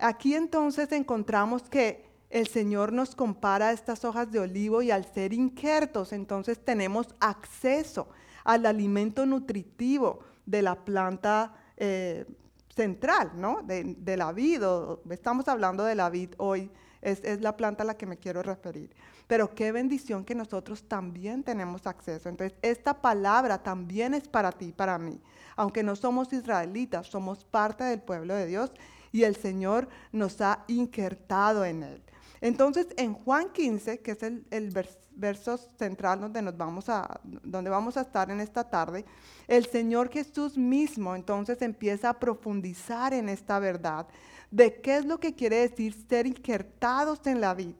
[0.01, 5.33] Aquí entonces encontramos que el Señor nos compara estas hojas de olivo y al ser
[5.33, 8.09] injertos, entonces tenemos acceso
[8.43, 12.27] al alimento nutritivo de la planta eh,
[12.75, 13.61] central, ¿no?
[13.63, 14.63] De, la vid,
[15.11, 16.69] estamos hablando de la vid hoy,
[17.03, 18.95] es, es la planta a la que me quiero referir.
[19.27, 22.29] Pero qué bendición que nosotros también tenemos acceso.
[22.29, 25.21] Entonces, esta palabra también es para ti, para mí.
[25.57, 28.73] Aunque no somos israelitas, somos parte del pueblo de Dios
[29.11, 32.03] y el Señor nos ha injertado en él.
[32.41, 34.73] Entonces, en Juan 15, que es el, el
[35.15, 39.05] verso central donde, nos vamos a, donde vamos a estar en esta tarde,
[39.47, 44.07] el Señor Jesús mismo entonces empieza a profundizar en esta verdad
[44.53, 47.75] de qué es lo que quiere decir ser injertados en la vida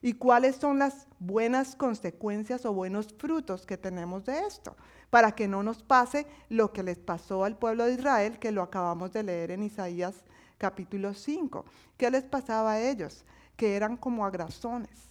[0.00, 4.76] y cuáles son las buenas consecuencias o buenos frutos que tenemos de esto,
[5.10, 8.62] para que no nos pase lo que les pasó al pueblo de Israel, que lo
[8.62, 10.14] acabamos de leer en Isaías
[10.56, 11.64] capítulo 5.
[11.96, 13.24] ¿Qué les pasaba a ellos?
[13.56, 15.08] Que eran como agrazones.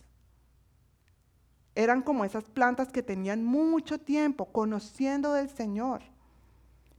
[1.76, 6.02] Eran como esas plantas que tenían mucho tiempo conociendo del Señor,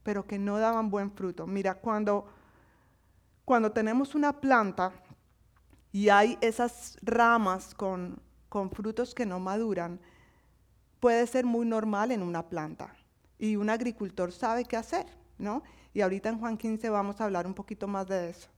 [0.03, 1.47] pero que no daban buen fruto.
[1.47, 2.27] Mira, cuando,
[3.49, 4.91] cuando tenemos una planta
[5.91, 8.21] y hay esas ramas con,
[8.71, 9.99] frutos que no maduran,
[10.99, 12.93] puede ser muy normal en una planta.
[13.39, 15.07] Y un agricultor sabe qué hacer,
[15.39, 15.63] ¿no?
[15.95, 18.49] Y ahorita en Juan 15 vamos a hablar un poquito más de eso.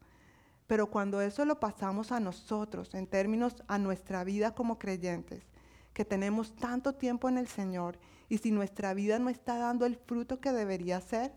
[0.68, 5.42] Pero cuando eso lo pasamos a nosotros, en términos a nuestra vida como creyentes,
[5.94, 9.96] que tenemos tanto tiempo en el Señor, y si nuestra vida no está dando el
[9.96, 11.32] fruto que debería ser,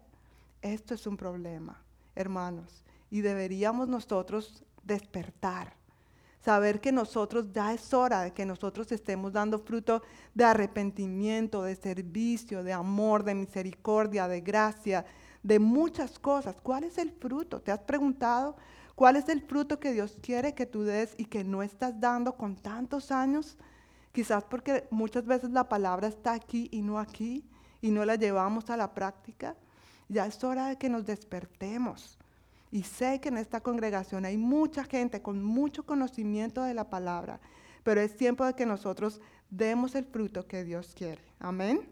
[0.60, 1.80] esto es un problema,
[2.16, 2.83] hermanos.
[3.14, 5.76] Y deberíamos nosotros despertar
[6.44, 10.02] saber que nosotros ya es hora de que nosotros estemos dando fruto
[10.34, 15.06] de arrepentimiento, de servicio, de amor, de misericordia, de gracia,
[15.44, 16.56] de muchas cosas.
[16.60, 17.62] ¿Cuál es el fruto?
[17.62, 18.56] ¿Te has preguntado
[18.96, 22.36] cuál es el fruto que Dios quiere que tú des y que no estás dando
[22.36, 23.56] con tantos años?
[24.10, 27.44] Quizás porque muchas veces la palabra está aquí y no aquí
[27.80, 29.54] y no la llevamos a la práctica.
[30.08, 32.18] Ya es hora de que nos despertemos
[32.74, 37.38] y sé que en esta congregación hay mucha gente con mucho conocimiento de la palabra,
[37.84, 41.22] pero es tiempo de que nosotros demos el fruto que Dios quiere.
[41.38, 41.88] Amén.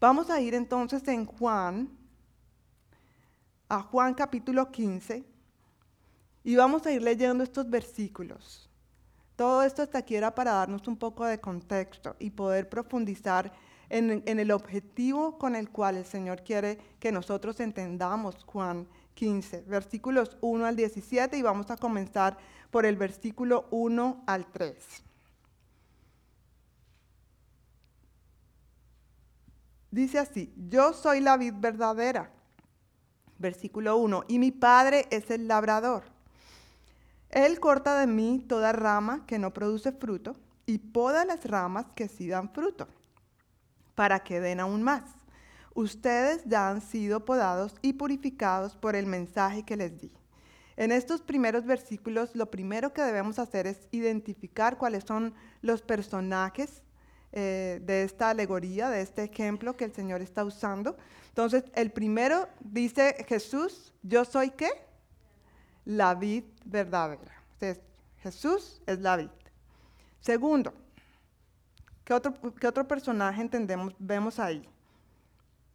[0.00, 1.90] Vamos a ir entonces en Juan,
[3.68, 5.22] a Juan capítulo 15,
[6.44, 8.70] y vamos a ir leyendo estos versículos.
[9.36, 13.52] Todo esto hasta aquí era para darnos un poco de contexto y poder profundizar
[13.90, 19.62] en, en, el objetivo con el cual el Señor quiere que nosotros entendamos Juan 15,
[19.62, 22.38] versículos 1 al 17 y vamos a comenzar
[22.70, 24.76] por el versículo 1 al 3.
[29.90, 32.30] Dice así, yo soy la vid verdadera,
[33.38, 36.04] versículo 1, y mi padre es el labrador.
[37.28, 40.34] Él corta de mí toda rama que no produce fruto
[40.64, 42.88] y poda las ramas que sí dan fruto,
[43.94, 45.02] para que den aún más.
[45.74, 50.12] Ustedes ya han sido podados y purificados por el mensaje que les di.
[50.76, 56.82] En estos primeros versículos, lo primero que debemos hacer es identificar cuáles son los personajes
[57.32, 60.96] eh, de esta alegoría, de este ejemplo que el Señor está usando.
[61.28, 64.70] Entonces, el primero dice Jesús, yo soy qué?
[65.84, 67.42] La vid verdadera.
[67.54, 67.82] Entonces,
[68.18, 69.30] Jesús es la vid.
[70.20, 70.72] Segundo,
[72.04, 74.68] ¿qué otro, qué otro personaje entendemos, vemos ahí?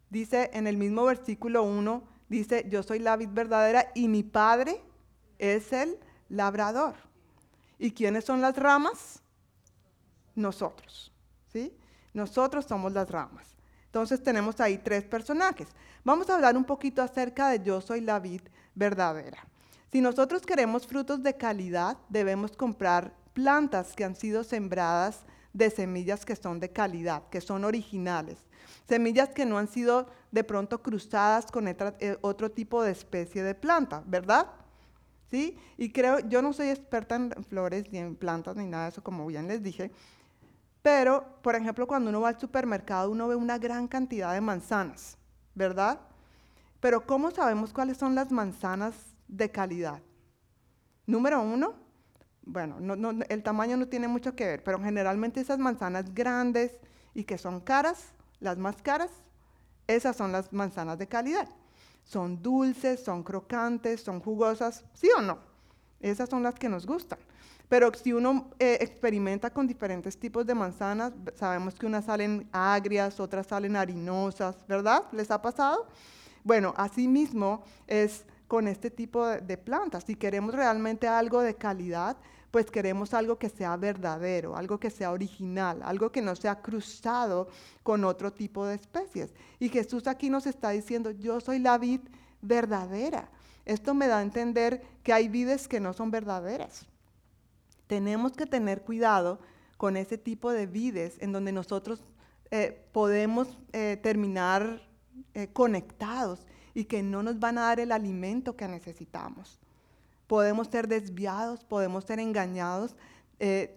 [0.10, 4.82] Dice en el mismo versículo 1, dice, yo soy la vid verdadera y mi padre
[5.38, 6.00] es el
[6.30, 6.96] labrador.
[7.78, 9.22] ¿Y quiénes son las ramas?
[10.36, 11.12] Nosotros.
[11.52, 11.76] ¿sí?
[12.14, 13.56] Nosotros somos las ramas.
[13.86, 15.68] Entonces tenemos ahí tres personajes.
[16.04, 18.42] Vamos a hablar un poquito acerca de yo soy la vid
[18.76, 19.46] verdadera.
[19.92, 25.26] Si nosotros queremos frutos de calidad, debemos comprar plantas que han sido sembradas
[25.58, 28.38] de semillas que son de calidad, que son originales.
[28.88, 33.56] Semillas que no han sido de pronto cruzadas con eh, otro tipo de especie de
[33.56, 34.52] planta, ¿verdad?
[35.30, 35.58] ¿Sí?
[35.78, 39.04] Y creo, yo no soy experta en flores ni en plantas ni nada de eso,
[39.04, 39.92] como bien les dije,
[40.82, 45.18] pero, por ejemplo, cuando uno va al supermercado, uno ve una gran cantidad de manzanas,
[45.54, 46.00] ¿verdad?
[46.80, 48.96] Pero ¿cómo sabemos cuáles son las manzanas
[49.28, 50.02] de calidad?
[51.06, 51.74] Número uno,
[52.48, 52.78] bueno,
[53.30, 56.72] el tamaño no tiene mucho que ver, pero generalmente esas manzanas grandes
[57.14, 59.12] y que son caras, las más caras,
[59.88, 61.48] esas son las manzanas de calidad.
[62.04, 65.40] Son dulces, son crocantes, son jugosas, ¿sí o no?
[66.00, 67.20] Esas son las que nos gustan.
[67.68, 73.20] Pero si uno eh, experimenta con diferentes tipos de manzanas, sabemos que unas salen agrias,
[73.20, 75.04] otras salen harinosas, ¿verdad?
[75.12, 75.88] ¿Les ha pasado?
[76.46, 80.06] Bueno, así mismo es con este tipo de, de plantas.
[80.06, 82.16] Si queremos realmente algo de calidad,
[82.52, 87.48] pues queremos algo que sea verdadero, algo que sea original, algo que no sea cruzado
[87.84, 89.34] con otro tipo de especies.
[89.60, 92.02] Y Jesús aquí nos está diciendo, yo soy la vid
[92.42, 93.30] verdadera.
[93.66, 96.86] Esto me da a entender que hay vides que no son verdaderas.
[97.88, 99.40] Tenemos que tener cuidado
[99.76, 102.04] con ese tipo de vides en donde nosotros
[102.50, 104.82] eh, podemos eh, terminar
[105.34, 109.60] eh, conectados y que no nos van a dar el alimento que necesitamos.
[110.28, 112.96] Podemos ser desviados, podemos ser engañados,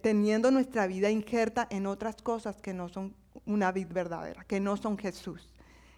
[0.02, 4.76] teniendo nuestra vida injerta en otras cosas que no son una vid verdadera, que no
[4.76, 5.52] son Jesús.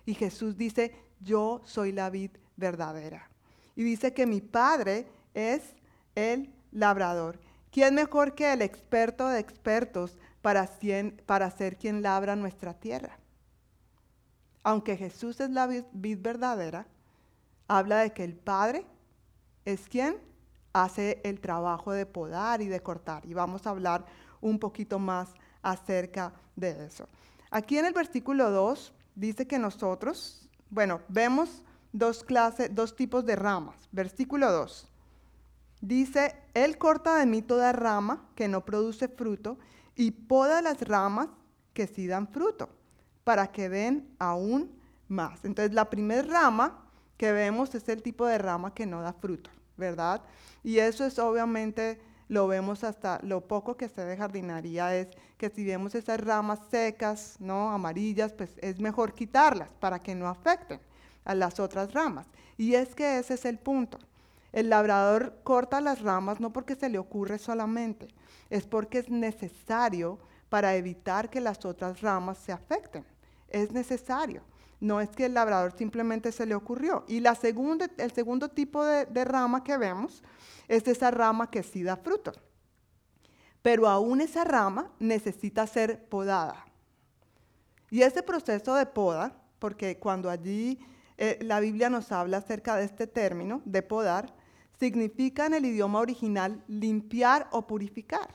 [0.05, 3.31] Y Jesús dice, yo soy la vid verdadera.
[3.77, 5.75] Y dice que mi Padre es
[6.15, 7.39] el labrador.
[7.71, 13.19] ¿Quién mejor que el experto de expertos para, ser quien labra nuestra tierra?
[14.63, 16.87] Aunque Jesús es la vid, verdadera,
[17.69, 18.85] habla de que el Padre
[19.65, 20.17] es quien
[20.73, 23.25] hace el trabajo de podar y de cortar.
[23.27, 24.05] Y vamos a hablar
[24.41, 27.09] un poquito más acerca de eso.
[27.51, 31.63] Aquí en el versículo 2 dice que nosotros, bueno, vemos
[31.93, 33.77] dos clases, dos tipos de ramas.
[33.93, 34.89] Versículo 2.
[35.81, 39.59] Dice, Él corta de mí toda rama que no produce fruto
[39.95, 41.29] y poda las ramas
[41.73, 42.69] que sí dan fruto,
[43.25, 44.71] para que den aún
[45.09, 45.45] más.
[45.45, 49.51] Entonces, la primera rama que vemos es el tipo de rama que no da fruto,
[49.77, 50.23] ¿verdad?
[50.63, 55.51] Y eso es obviamente, lo vemos hasta lo poco que sé de jardinería, es que
[55.51, 57.71] si vemos esas ramas secas, ¿no?
[57.71, 60.81] Amarillas, pues es mejor quitarlas para que no afecten
[61.25, 62.27] a las otras ramas.
[62.57, 63.99] Y es que ese es el punto.
[64.53, 68.09] El labrador corta las ramas no porque se le ocurre solamente,
[68.51, 70.19] es porque es necesario
[70.51, 73.05] para evitar que las otras ramas se afecten.
[73.49, 74.43] Es necesario.
[74.83, 77.05] No es que el labrador simplemente se le ocurrió.
[77.07, 80.25] Y la segunda, el segundo tipo de, rama que vemos
[80.67, 82.33] es esa rama que sí da fruto.
[83.63, 86.67] Pero aún esa rama necesita ser podada.
[87.91, 90.81] Y ese proceso de poda, porque cuando allí
[91.17, 94.35] eh, la Biblia nos habla acerca de este término, de podar,
[94.81, 98.35] significa en el idioma original limpiar o purificar.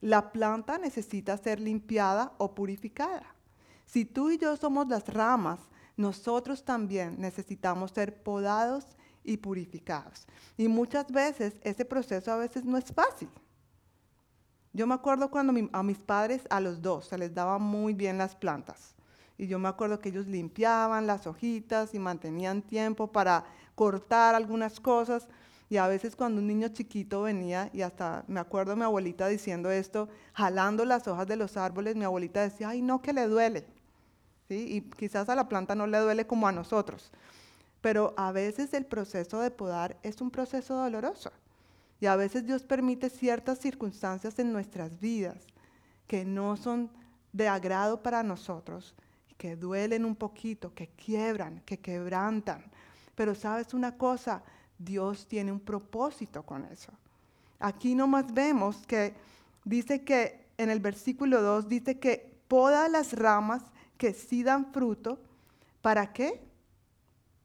[0.00, 3.36] La planta necesita ser limpiada o purificada.
[3.84, 5.60] Si tú y yo somos las ramas,
[5.96, 8.86] nosotros también necesitamos ser podados
[9.24, 10.26] y purificados.
[10.56, 13.28] Y muchas veces ese proceso a veces no es fácil.
[14.72, 18.18] Yo me acuerdo cuando a mis padres, a los dos, se les daban muy bien
[18.18, 18.94] las plantas.
[19.38, 23.44] Y yo me acuerdo que ellos limpiaban las hojitas y mantenían tiempo para
[23.74, 25.28] cortar algunas cosas.
[25.68, 29.70] Y a veces cuando un niño chiquito venía, y hasta me acuerdo mi abuelita diciendo
[29.70, 33.66] esto, jalando las hojas de los árboles, mi abuelita decía, ay, no, que le duele.
[34.48, 37.10] Y quizás a la planta no le duele como a nosotros.
[37.80, 41.32] Pero a veces el proceso de podar es un proceso doloroso.
[42.00, 45.46] Y a veces Dios permite ciertas circunstancias en nuestras vidas
[46.06, 46.90] que no son
[47.32, 48.94] de agrado para nosotros,
[49.36, 52.64] que duelen un poquito, que quiebran, que quebrantan.
[53.14, 54.42] Pero sabes una cosa,
[54.78, 56.92] Dios tiene un propósito con eso.
[57.58, 59.14] Aquí nomás vemos que
[59.64, 63.62] dice que en el versículo 2 dice que poda las ramas
[63.96, 65.18] que sí dan fruto.
[65.80, 66.42] ¿Para qué?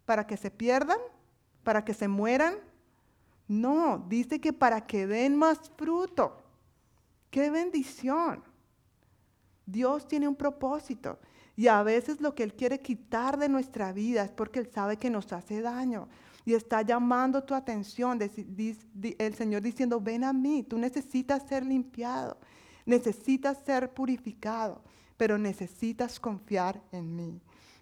[0.06, 1.00] ¿Para que se pierdan?
[1.64, 2.56] ¿Para que se mueran?
[3.48, 6.42] No, dice que para que den más fruto.
[7.30, 8.44] ¡Qué bendición!
[9.66, 11.20] Dios tiene un propósito.
[11.56, 14.98] Y a veces lo que Él quiere quitar de nuestra vida es porque Él sabe
[14.98, 16.08] que nos hace daño.
[16.44, 22.38] Y está llamando tu atención, el Señor diciendo, ven a mí, tú necesitas ser limpiado,
[22.86, 24.82] necesitas ser purificado,
[25.22, 27.40] pero necesitas confiar en mí.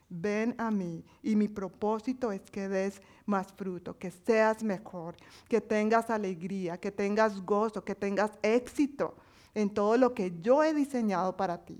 [0.10, 5.16] Ven a mí y mi propósito es que des más fruto, que seas mejor,
[5.48, 9.16] que tengas alegría, que tengas gozo, que tengas éxito
[9.56, 11.80] en todo lo que yo he diseñado para ti.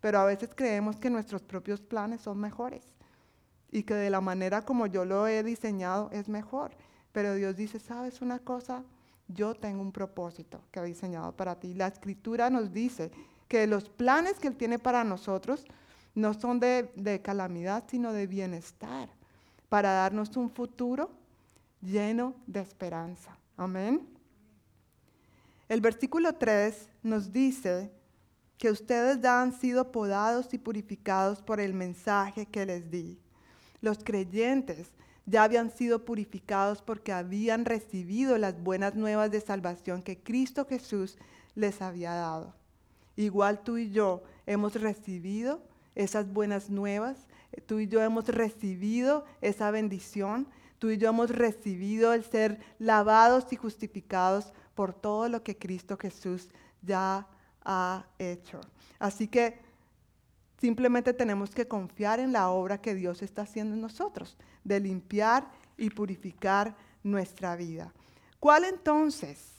[0.00, 2.86] Pero a veces creemos que nuestros propios planes son mejores
[3.70, 6.70] y que de la manera como yo lo he diseñado es mejor.
[7.12, 8.84] Pero Dios dice, ¿sabes una cosa?
[9.28, 11.74] Yo tengo un propósito que he diseñado para ti.
[11.74, 13.10] La escritura nos dice
[13.48, 15.64] que los planes que Él tiene para nosotros
[16.14, 19.08] no son de, calamidad, sino de bienestar,
[19.68, 21.10] para darnos un futuro
[21.82, 23.36] lleno de esperanza.
[23.56, 24.08] Amén.
[25.68, 27.90] El versículo 3 nos dice
[28.58, 33.18] que ustedes ya han sido podados y purificados por el mensaje que les di.
[33.80, 34.92] Los creyentes
[35.26, 41.18] ya habían sido purificados porque habían recibido las buenas nuevas de salvación que Cristo Jesús
[41.54, 42.54] les había dado.
[43.16, 45.62] Igual tú y yo hemos recibido
[45.94, 47.26] esas buenas nuevas,
[47.66, 50.48] tú y yo hemos recibido esa bendición,
[50.78, 55.96] tú y yo hemos recibido el ser lavados y justificados por todo lo que Cristo
[55.96, 56.48] Jesús
[56.82, 57.28] ya
[57.64, 58.60] ha hecho.
[58.98, 59.64] Así que
[60.64, 65.46] Simplemente tenemos que confiar en la obra que Dios está haciendo en nosotros, de limpiar
[65.76, 67.92] y purificar nuestra vida.
[68.40, 69.52] ¿Cuál entonces,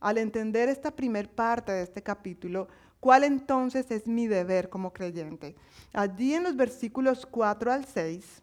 [0.00, 2.66] al entender esta primer parte de este capítulo,
[3.00, 5.56] cuál entonces es mi deber como creyente?
[5.92, 8.42] Allí en los versículos 4 al 6,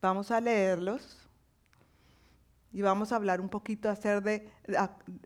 [0.00, 1.18] vamos a leerlos
[2.72, 4.48] y vamos a hablar un poquito acerca de,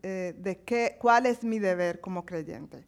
[0.01, 2.85] de, de qué, cuál es mi deber como creyente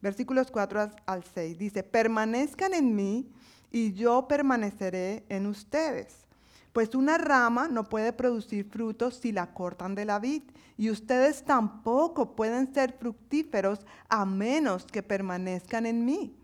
[0.00, 1.58] versículos 4 al 6.
[1.58, 3.30] Dice, permanezcan en mí
[3.70, 6.26] y yo permaneceré en ustedes.
[6.72, 10.42] Pues una rama no puede producir frutos si la cortan de la vid,
[10.76, 16.36] y ustedes tampoco pueden ser fructíferos a menos que permanezcan en mí.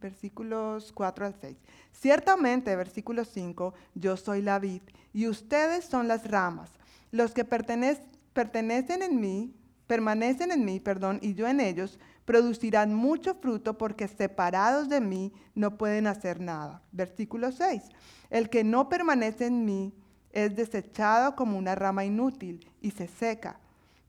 [0.00, 1.56] Versículos 4 al 6.
[1.92, 4.82] Ciertamente, versículo 5, yo soy la vid
[5.12, 6.70] y ustedes son las ramas.
[7.12, 9.54] Los que pertenecen en mí
[9.92, 15.34] permanecen en mí, perdón, y yo en ellos, producirán mucho fruto porque separados de mí
[15.54, 16.80] no pueden hacer nada.
[16.92, 17.82] Versículo 6.
[18.30, 19.92] El que no permanece en mí
[20.30, 23.58] es desechado como una rama inútil y se seca.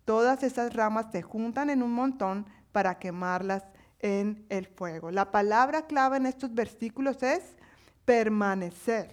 [0.06, 3.66] Todas esas ramas se juntan en un montón para quemarlas
[4.00, 5.12] en el fuego.
[5.12, 7.42] La palabra clave en estos versículos es
[8.06, 9.12] permanecer.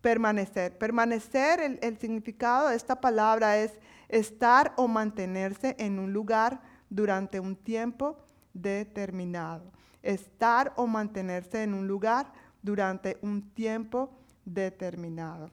[0.00, 0.78] Permanecer.
[0.78, 3.72] Permanecer, el, el significado de esta palabra es
[4.08, 8.18] estar o mantenerse en un lugar durante un tiempo
[8.52, 9.72] determinado.
[10.02, 12.32] Estar o mantenerse en un lugar
[12.62, 14.10] durante un tiempo
[14.44, 15.50] determinado.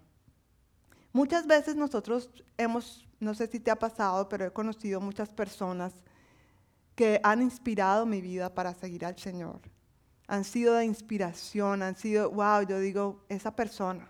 [1.12, 5.94] Muchas veces nosotros hemos, no sé si te ha pasado, pero he conocido muchas personas
[6.96, 9.62] que han inspirado mi vida para seguir al Señor.
[10.28, 14.08] Han sido de inspiración, han sido, wow, yo digo, esa persona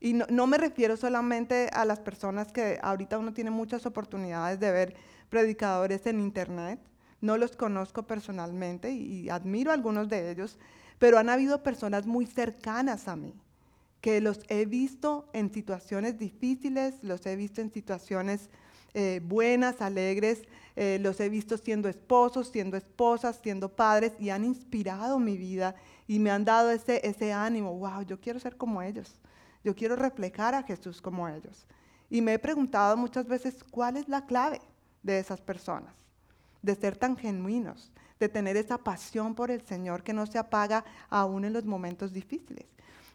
[0.00, 4.70] y no, me refiero solamente a las personas que ahorita uno tiene muchas oportunidades de
[4.70, 4.94] ver
[5.28, 6.78] predicadores en internet.
[7.20, 10.56] No los conozco personalmente y, admiro a algunos de ellos,
[11.00, 13.34] pero han habido personas muy cercanas a mí,
[14.00, 18.50] que los he visto en situaciones difíciles, los he visto en situaciones
[18.94, 20.42] eh, buenas, alegres,
[20.76, 25.74] eh, los he visto siendo esposos, siendo esposas, siendo padres y han inspirado mi vida
[26.06, 29.18] y me han dado ese, ese ánimo, wow, yo quiero ser como ellos.
[29.64, 31.66] Yo quiero reflejar a Jesús como ellos.
[32.10, 34.60] Y me he preguntado muchas veces cuál es la clave
[35.02, 35.94] de esas personas,
[36.62, 40.84] de ser tan genuinos, de tener esa pasión por el Señor que no se apaga
[41.08, 42.66] aún en los momentos difíciles.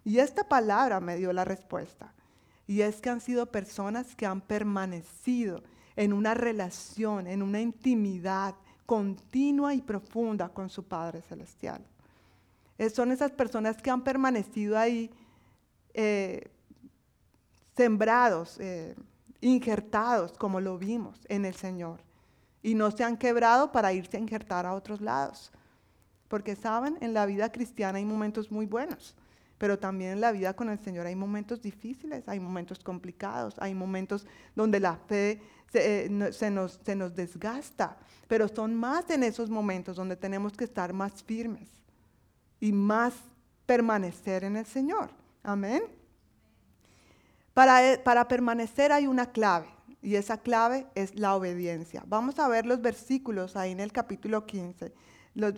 [0.05, 2.13] Y esta palabra me dio la respuesta.
[2.67, 5.63] Y es que han sido personas que han permanecido
[5.95, 11.81] en una relación, en una intimidad continua y profunda con su Padre Celestial.
[12.93, 15.09] son esas personas que han permanecido ahí
[15.93, 16.49] eh,
[17.75, 18.95] sembrados, eh,
[19.41, 21.99] injertados, como lo vimos en el Señor.
[22.61, 25.51] Y no se han quebrado para irse a injertar a otros lados.
[26.27, 29.15] Porque saben, en la vida cristiana hay momentos muy buenos,
[29.57, 33.75] pero también en la vida con el Señor hay momentos difíciles, hay momentos complicados, hay
[33.75, 34.25] momentos
[34.55, 35.41] donde la fe
[35.71, 40.63] se, eh, nos, se nos desgasta, pero son más en esos momentos donde tenemos que
[40.63, 41.69] estar más firmes
[42.59, 43.13] y más
[43.65, 45.22] permanecer en el Señor.
[45.43, 45.83] Amén.
[47.53, 49.67] Para, eh, para, permanecer hay una clave
[50.01, 52.03] y esa clave es la obediencia.
[52.07, 54.93] Vamos a ver los versículos ahí en el capítulo 15,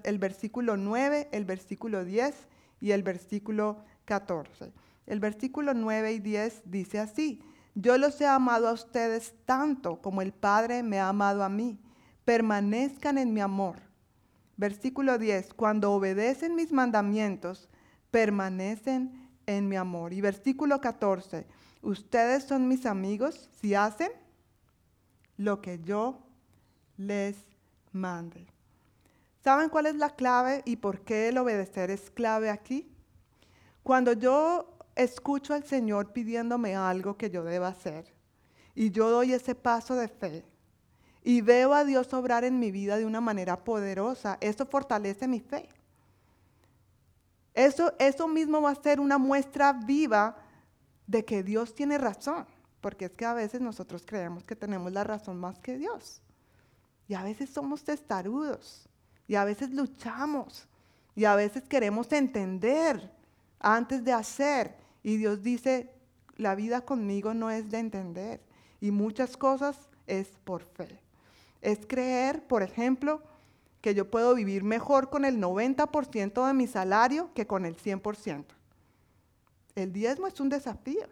[0.04, 2.36] el versículo 9, el versículo 10
[2.82, 4.74] y el versículo 14.
[5.06, 7.44] El versículo 9 y 10 dice así,
[7.76, 11.80] yo los he amado a ustedes tanto como el Padre me ha amado a mí.
[12.24, 13.78] Permanezcan en mi amor.
[14.58, 17.70] Versículo 10, cuando obedecen mis mandamientos,
[18.10, 20.14] permanecen en mi amor.
[20.14, 21.46] Y versículo 14,
[21.82, 24.12] ustedes son mis amigos si hacen
[25.38, 26.20] lo que yo
[26.98, 27.36] les
[27.92, 28.48] mande.
[29.44, 32.90] ¿Saben cuál es la clave y por qué el obedecer es clave aquí?
[33.84, 38.12] Cuando yo escucho al Señor pidiéndome algo que yo deba hacer
[38.74, 40.44] y yo doy ese paso de fe
[41.24, 45.40] y veo a Dios obrar en mi vida de una manera poderosa, eso fortalece mi
[45.40, 45.70] fe.
[47.56, 50.36] Eso, eso mismo va a ser una muestra viva
[51.08, 52.46] de que Dios tiene razón,
[52.82, 56.22] porque es que a veces nosotros creemos que tenemos la razón más que Dios.
[57.08, 58.90] Y a veces somos testarudos,
[59.28, 60.68] y a veces luchamos,
[61.16, 63.10] y a veces queremos entender
[63.60, 64.76] antes de hacer.
[65.02, 65.94] Y Dios dice,
[66.36, 68.42] la vida conmigo no es de entender,
[68.82, 69.78] y muchas cosas
[70.08, 71.00] es por fe.
[71.62, 73.22] Es creer, por ejemplo,
[73.86, 78.44] que yo puedo vivir mejor con el 90% de mi salario que con el 100%.
[79.76, 81.08] El diezmo es un desafío.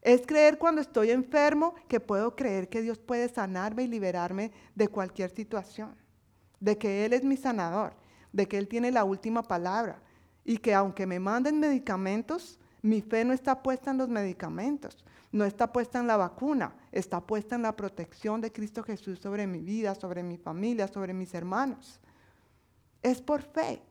[0.00, 4.88] Es creer cuando estoy enfermo que puedo creer que Dios puede sanarme y liberarme de
[4.88, 5.94] cualquier situación,
[6.58, 7.94] de que Él es mi sanador,
[8.32, 10.02] de que Él tiene la última palabra
[10.44, 15.46] y que aunque me manden medicamentos, mi fe no está puesta en los medicamentos, no
[15.46, 19.60] está puesta en la vacuna, está puesta en la protección de Cristo Jesús sobre mi
[19.60, 22.00] vida, sobre mi familia, sobre mis hermanos.
[23.02, 23.82] Es por fe.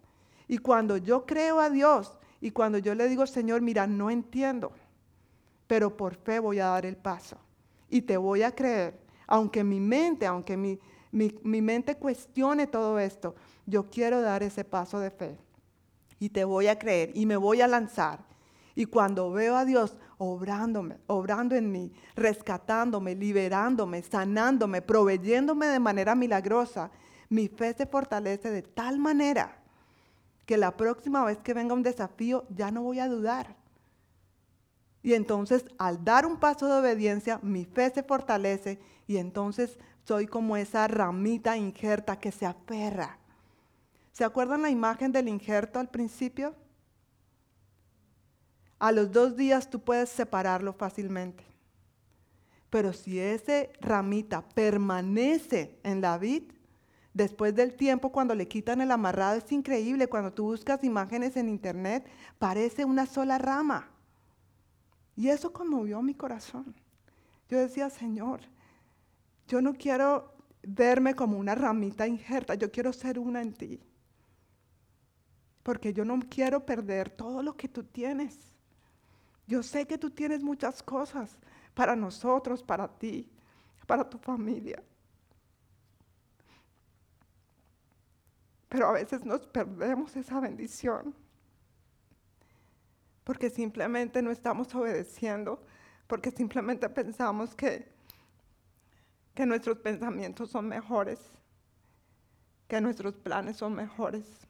[0.47, 4.71] Y cuando yo creo a Dios y cuando yo le digo, Señor, mira, no entiendo,
[5.65, 7.37] pero por fe voy a dar el paso
[7.89, 10.79] y te voy a creer, aunque mi mente, aunque mi,
[11.11, 13.35] mi mente cuestione todo esto,
[13.65, 15.37] yo quiero dar ese paso de fe
[16.19, 18.30] y te voy a creer y me voy a lanzar
[18.75, 26.15] y cuando veo a Dios obrándome, obrando en mí, rescatándome, liberándome, sanándome, proveyéndome de manera
[26.15, 26.91] milagrosa,
[27.29, 29.57] mi fe se fortalece de tal manera
[30.45, 33.55] que la próxima vez que venga un desafío ya no voy a dudar.
[35.03, 40.27] Y entonces al dar un paso de obediencia, mi fe se fortalece y entonces soy
[40.27, 43.17] como esa ramita injerta que se aferra.
[44.11, 46.55] ¿Se acuerdan la imagen del injerto al principio?
[48.81, 51.43] A los dos días tú puedes separarlo fácilmente.
[52.71, 56.51] Pero si ese ramita permanece en la vid,
[57.13, 60.07] después del tiempo cuando le quitan el amarrado, es increíble.
[60.07, 62.09] Cuando tú buscas imágenes en internet,
[62.39, 63.87] parece una sola rama.
[65.15, 66.73] Y eso conmovió mi corazón.
[67.49, 68.41] Yo decía, Señor,
[69.47, 73.79] yo no quiero verme como una ramita injerta, yo quiero ser una en ti.
[75.61, 78.50] Porque yo no quiero perder todo lo que tú tienes.
[79.51, 81.37] Yo sé que tú tienes muchas cosas
[81.73, 83.29] para nosotros, para ti,
[83.85, 84.81] para tu familia.
[88.69, 91.13] Pero a veces nos perdemos esa bendición
[93.25, 95.61] porque simplemente no estamos obedeciendo,
[96.07, 97.91] porque simplemente pensamos que,
[99.35, 101.19] que nuestros pensamientos son mejores,
[102.69, 104.47] que nuestros planes son mejores.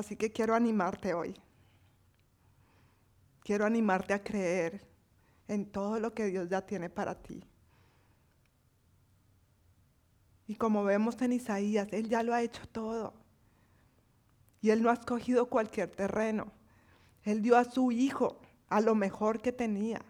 [0.00, 1.34] Así que quiero animarte hoy.
[3.42, 4.80] Quiero animarte a creer
[5.46, 7.44] en todo lo que Dios ya tiene para ti.
[10.46, 13.12] Y como vemos en Isaías, Él ya lo ha hecho todo.
[14.62, 16.50] Y Él no ha escogido cualquier terreno.
[17.22, 18.40] Él dio a su hijo
[18.70, 20.00] a lo mejor que tenía.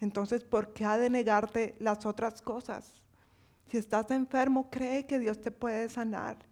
[0.00, 2.94] Entonces, ¿por qué ha de negarte las otras cosas?
[3.66, 6.47] Si estás enfermo, cree que Dios te puede sanar.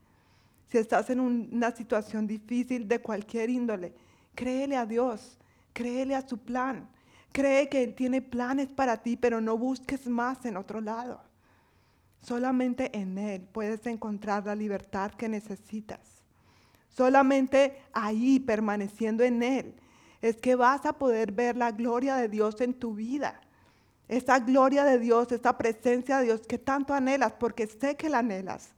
[0.69, 3.95] Si estás en una situación difícil de cualquier índole,
[4.35, 5.39] créele a Dios,
[5.73, 6.89] créele a su plan.
[7.33, 11.21] Cree que Él tiene planes para ti, pero no busques más en otro lado.
[12.23, 16.01] Solamente en Él puedes encontrar la libertad que necesitas.
[16.89, 19.75] Solamente ahí, permaneciendo en Él,
[20.23, 23.41] es que vas a poder ver la gloria de Dios en tu vida.
[24.09, 28.21] Esa gloria de Dios, esa presencia de Dios que tanto anhelas, porque sé que la
[28.21, 28.71] anhelas.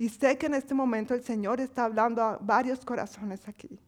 [0.00, 3.78] Y sé que en este momento el Señor está hablando a varios corazones aquí.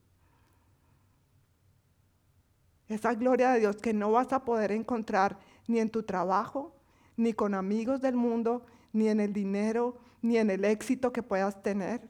[2.87, 6.77] esa gloria de Dios que no vas a poder encontrar ni en tu trabajo,
[7.17, 11.63] ni con amigos del mundo, ni en el dinero, ni en el éxito que puedas
[11.63, 12.07] tener,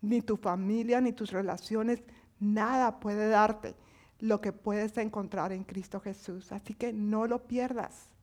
[0.00, 2.04] ni tu familia, ni tus relaciones,
[2.38, 3.74] nada puede darte
[4.20, 6.52] lo que puedes encontrar en Cristo Jesús.
[6.52, 8.14] Así que no lo pierdas.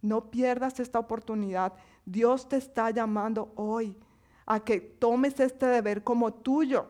[0.00, 1.72] No pierdas esta oportunidad.
[2.10, 3.94] Dios te está llamando hoy
[4.46, 6.86] a que tomes este deber como tuyo,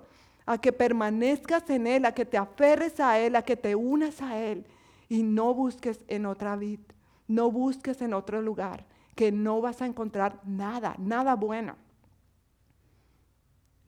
[0.47, 4.23] a que permanezcas en Él, a que te aferres a Él, a que te unas
[4.23, 4.65] a Él
[5.09, 6.85] y no busques en otra vida,
[7.27, 11.75] no busques en otro lugar, que no vas a encontrar nada, nada bueno.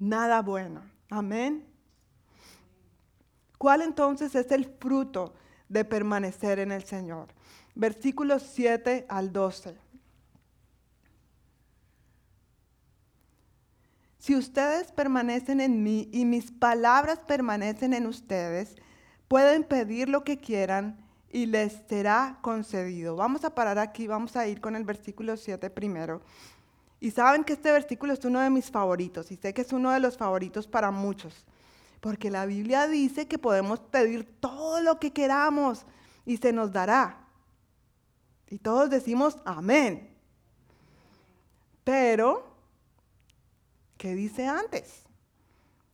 [0.00, 0.82] Nada bueno.
[1.10, 1.64] Amén.
[3.56, 5.34] ¿Cuál entonces es el fruto
[5.68, 7.28] de permanecer en el Señor?
[7.76, 9.89] Versículos 7 al 12.
[14.20, 18.76] Si ustedes permanecen en mí y mis palabras permanecen en ustedes,
[19.28, 21.02] pueden pedir lo que quieran
[21.32, 23.16] y les será concedido.
[23.16, 26.20] Vamos a parar aquí, vamos a ir con el versículo 7 primero.
[27.00, 29.90] Y saben que este versículo es uno de mis favoritos y sé que es uno
[29.90, 31.46] de los favoritos para muchos.
[32.02, 35.86] Porque la Biblia dice que podemos pedir todo lo que queramos
[36.26, 37.24] y se nos dará.
[38.50, 40.14] Y todos decimos amén.
[41.84, 42.49] Pero,
[44.00, 45.04] ¿qué dice antes?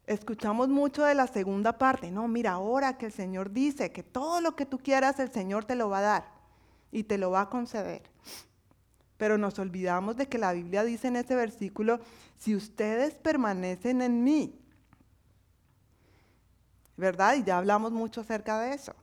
[0.07, 2.11] Escuchamos mucho de la segunda parte.
[2.13, 5.65] No, mira, ahora que el Señor dice que todo lo que tú quieras, el Señor
[5.65, 6.25] te lo va a dar
[6.93, 8.03] y te lo va a conceder.
[9.17, 11.99] Pero nos olvidamos de que la Biblia dice en ese versículo,
[12.39, 14.63] si ustedes permanecen en mí
[16.97, 17.37] ¿verdad?
[17.37, 18.95] Y ya hablamos mucho acerca de eso.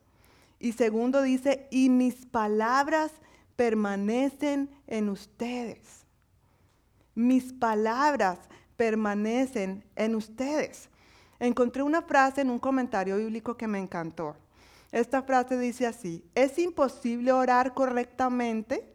[0.58, 3.12] Y segundo dice, y mis palabras
[3.56, 6.04] permanecen en ustedes.
[7.14, 8.38] Mis palabras
[8.76, 10.88] permanecen en ustedes.
[11.38, 14.36] Encontré una frase en un comentario bíblico que me encantó.
[14.92, 18.94] Esta frase dice así, es imposible orar correctamente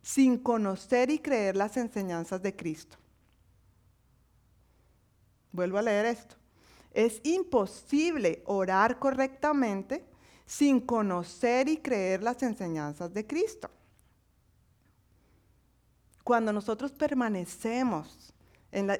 [0.00, 2.96] sin conocer y creer las enseñanzas de Cristo.
[5.50, 6.36] Vuelvo a leer esto.
[6.92, 10.04] Es imposible orar correctamente
[10.46, 13.68] sin conocer y creer las enseñanzas de Cristo.
[16.22, 18.32] Cuando nosotros permanecemos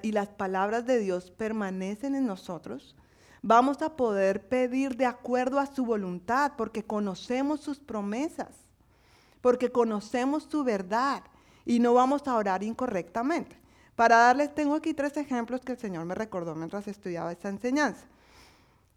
[0.02, 2.96] y las palabras de Dios permanecen en nosotros,
[3.42, 8.66] vamos a poder pedir de acuerdo a su voluntad porque conocemos sus promesas,
[9.40, 11.22] porque conocemos su verdad
[11.64, 13.58] y no vamos a orar incorrectamente.
[13.94, 18.06] Para darles, tengo aquí tres ejemplos que el Señor me recordó mientras estudiaba esta enseñanza.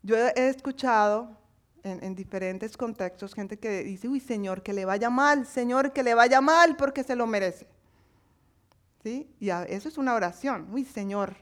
[0.04, 1.38] Yo he escuchado
[1.84, 6.14] en, diferentes contextos gente que dice, uy, Señor, que le vaya mal, Señor, que le
[6.14, 7.68] vaya mal porque se lo merece.
[9.04, 9.34] ¿Sí?
[9.40, 10.68] Y eso es una oración.
[10.72, 11.36] Uy, Señor,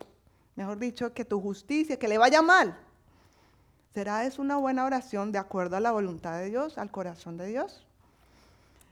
[0.56, 2.78] mejor dicho, que tu justicia, que le vaya mal.
[3.94, 7.48] ¿Será eso una buena oración de acuerdo a la voluntad de Dios, al corazón de
[7.48, 7.84] Dios?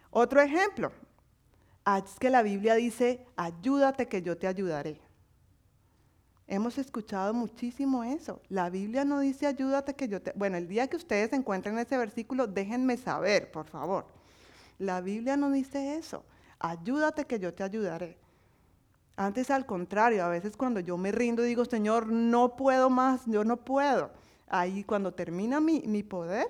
[0.09, 0.91] Otro ejemplo,
[1.87, 4.99] Ah, es que la Biblia dice, ayúdate que yo te ayudaré.
[6.47, 8.41] Hemos escuchado muchísimo eso.
[8.49, 10.31] La Biblia no dice ayúdate que yo te...
[10.33, 14.07] Bueno, el día que ustedes encuentren ese versículo, déjenme saber, por favor.
[14.79, 16.25] La Biblia no dice eso.
[16.57, 18.17] Ayúdate que yo te ayudaré.
[19.17, 23.45] Antes al contrario, a veces cuando yo me rindo digo, Señor, no puedo más, yo
[23.45, 24.11] no puedo.
[24.47, 26.47] Ahí cuando termina mi, mi poder,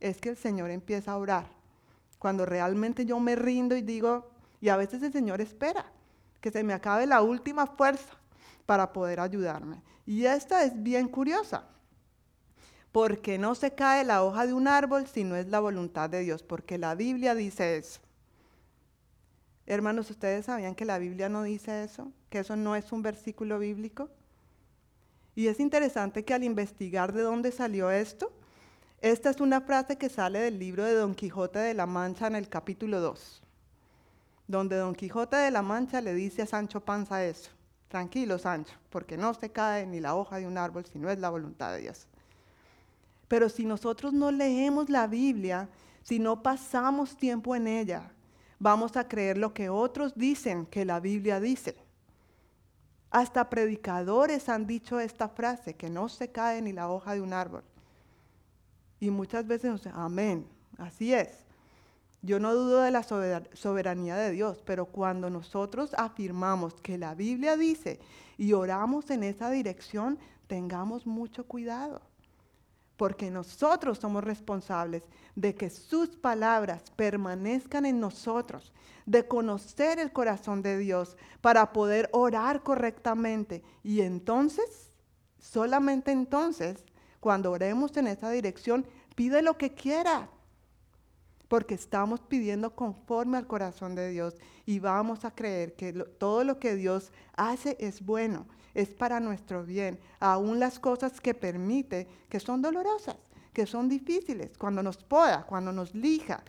[0.00, 1.46] es que el Señor empieza a orar.
[2.18, 4.30] Cuando realmente yo me rindo y digo,
[4.60, 5.86] y a veces el Señor espera
[6.40, 8.14] que se me acabe la última fuerza
[8.66, 9.82] para poder ayudarme.
[10.04, 11.64] Y esta es bien curiosa,
[12.92, 16.20] porque no se cae la hoja de un árbol si no es la voluntad de
[16.20, 18.00] Dios, porque la Biblia dice eso.
[19.66, 22.12] Hermanos, ¿ustedes sabían que la Biblia no dice eso?
[22.30, 24.08] ¿Que eso no es un versículo bíblico?
[25.34, 28.32] Y es interesante que al investigar de dónde salió esto,
[29.00, 32.36] esta es una frase que sale del libro de Don Quijote de la Mancha en
[32.36, 33.42] el capítulo 2
[34.48, 37.50] donde Don Quijote de la Mancha le dice a Sancho Panza eso.
[37.88, 41.18] Tranquilo, Sancho, porque no se cae ni la hoja de un árbol si no es
[41.18, 42.06] la voluntad de Dios.
[43.28, 45.68] Pero si nosotros no leemos la Biblia,
[46.02, 48.10] si no pasamos tiempo en ella,
[48.58, 51.76] vamos a creer lo que otros dicen que la Biblia dice.
[53.10, 57.32] Hasta predicadores han dicho esta frase, que no se cae ni la hoja de un
[57.32, 57.62] árbol.
[59.00, 60.46] Y muchas veces nos dicen, amén,
[60.78, 61.44] así es.
[62.22, 67.56] Yo no dudo de la soberanía de Dios, pero cuando nosotros afirmamos que la Biblia
[67.56, 68.00] dice
[68.36, 72.00] y oramos en esa dirección, tengamos mucho cuidado,
[72.96, 75.02] porque nosotros somos responsables
[75.34, 78.72] de que sus palabras permanezcan en nosotros,
[79.04, 83.62] de conocer el corazón de Dios para poder orar correctamente.
[83.82, 84.90] Y entonces,
[85.38, 86.84] solamente entonces,
[87.20, 88.86] cuando oremos en esa dirección,
[89.16, 90.28] Pide lo que quieras,
[91.48, 94.34] porque estamos pidiendo conforme al corazón de Dios
[94.66, 98.46] y vamos a creer que todo lo que Dios hace es bueno,
[98.76, 103.16] es para nuestro bien, aún las cosas que permite, que son dolorosas,
[103.52, 106.42] que son difíciles, cuando nos poda, cuando nos lija.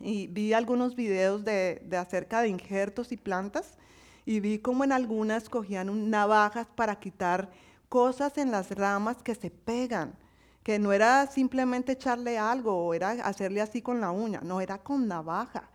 [0.00, 3.76] Y vi algunos videos de, de acerca de injertos y plantas
[4.24, 7.50] y vi como en algunas cogían navajas para quitar
[7.88, 10.14] cosas en las ramas que se pegan
[10.62, 14.76] que no era simplemente echarle algo o era hacerle así con la uña, no, era
[14.76, 15.70] con navaja.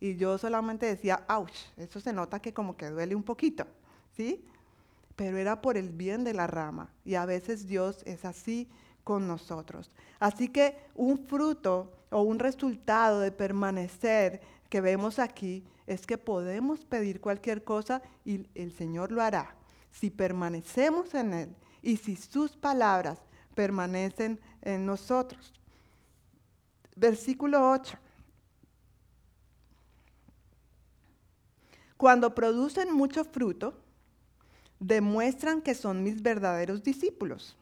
[0.00, 3.66] Y yo solamente decía, ouch, eso se nota que como que duele un poquito,
[4.18, 4.44] ¿sí?
[5.14, 6.90] Pero era por el bien de la rama.
[7.04, 8.68] Y a veces Dios es así
[9.04, 9.90] con nosotros.
[10.18, 16.84] Así que un fruto o un resultado de permanecer que vemos aquí es que podemos
[16.84, 19.54] pedir cualquier cosa y el Señor lo hará.
[19.92, 23.18] Si permanecemos en Él y si sus palabras
[23.54, 25.54] permanecen en nosotros.
[26.96, 27.96] Versículo 8.
[31.96, 33.74] Cuando producen mucho fruto,
[34.80, 37.56] demuestran que son mis verdaderos discípulos.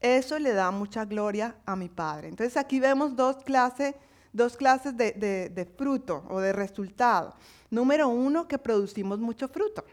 [0.00, 2.28] Eso le da mucha gloria a mi Padre.
[2.28, 3.94] Entonces aquí vemos dos clases,
[4.32, 7.34] dos clases de, de fruto o de resultado.
[7.70, 9.84] Número uno, que producimos mucho fruto.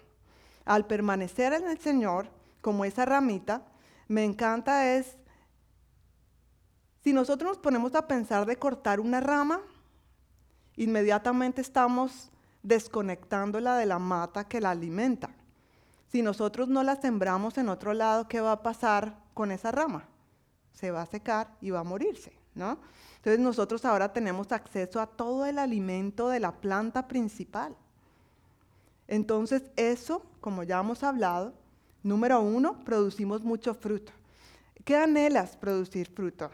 [0.66, 2.30] Al permanecer en el Señor,
[2.62, 3.66] como esa ramita,
[4.08, 5.18] me encanta es,
[7.04, 9.60] si nosotros nos ponemos a pensar de cortar una rama,
[10.78, 12.32] inmediatamente estamos
[12.62, 15.30] desconectándola de la mata que la alimenta.
[16.14, 20.06] Si nosotros no la sembramos en otro lado, ¿qué va a pasar con esa rama?
[20.72, 22.78] Se va a secar y va a morirse, ¿no?
[23.18, 27.76] Entonces nosotros ahora tenemos acceso a todo el alimento de la planta principal.
[29.10, 31.54] Entonces eso, como ya hemos hablado,
[32.04, 34.12] Número uno, producimos mucho fruto.
[34.84, 36.52] ¿Qué anhelas producir fruto?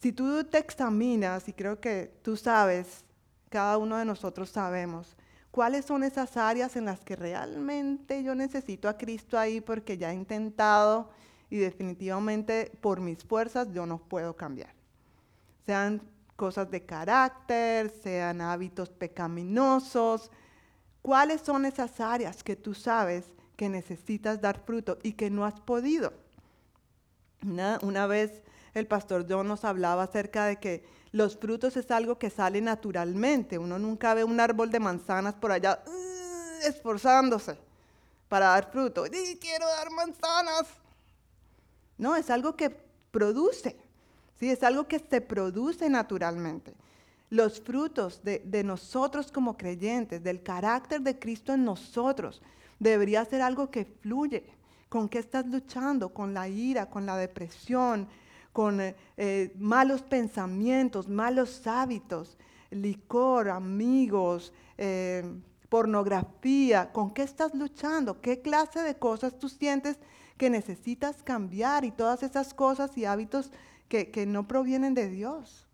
[0.00, 3.04] Si tú te examinas, y creo que tú sabes,
[3.48, 5.16] cada uno de nosotros sabemos,
[5.54, 10.10] cuáles son esas áreas en las que realmente yo necesito a Cristo ahí porque ya
[10.10, 11.10] he intentado
[11.48, 14.74] y definitivamente por mis fuerzas yo no puedo cambiar.
[15.64, 16.02] Sean
[16.34, 20.32] cosas de carácter, sean hábitos pecaminosos.
[21.00, 25.60] ¿Cuáles son esas áreas que tú sabes que necesitas dar fruto y que no has
[25.60, 26.12] podido.
[27.42, 28.42] Una, vez
[28.74, 33.56] el pastor John nos hablaba acerca de que los frutos es algo que sale naturalmente.
[33.56, 37.56] Uno nunca ve un árbol de manzanas por allá uh, esforzándose
[38.28, 39.06] para dar fruto.
[39.06, 40.66] ¡Y quiero dar manzanas!
[41.96, 42.70] No, es algo que
[43.12, 43.76] produce.
[44.40, 44.50] ¿sí?
[44.50, 46.74] Es algo que se produce naturalmente.
[47.30, 52.42] Los frutos de, de nosotros como creyentes, del carácter de Cristo en nosotros,
[52.80, 54.44] debería ser algo que fluye.
[54.88, 56.08] ¿Con qué estás luchando?
[56.08, 58.08] Con la ira, con la depresión,
[58.54, 62.38] con eh, eh, malos pensamientos, malos hábitos,
[62.70, 65.24] licor, amigos, eh,
[65.68, 66.92] pornografía.
[66.92, 68.20] ¿Con qué estás luchando?
[68.20, 69.98] ¿Qué clase de cosas tú sientes
[70.38, 73.50] que necesitas cambiar y todas esas cosas y hábitos
[73.88, 75.66] que, que no provienen de Dios?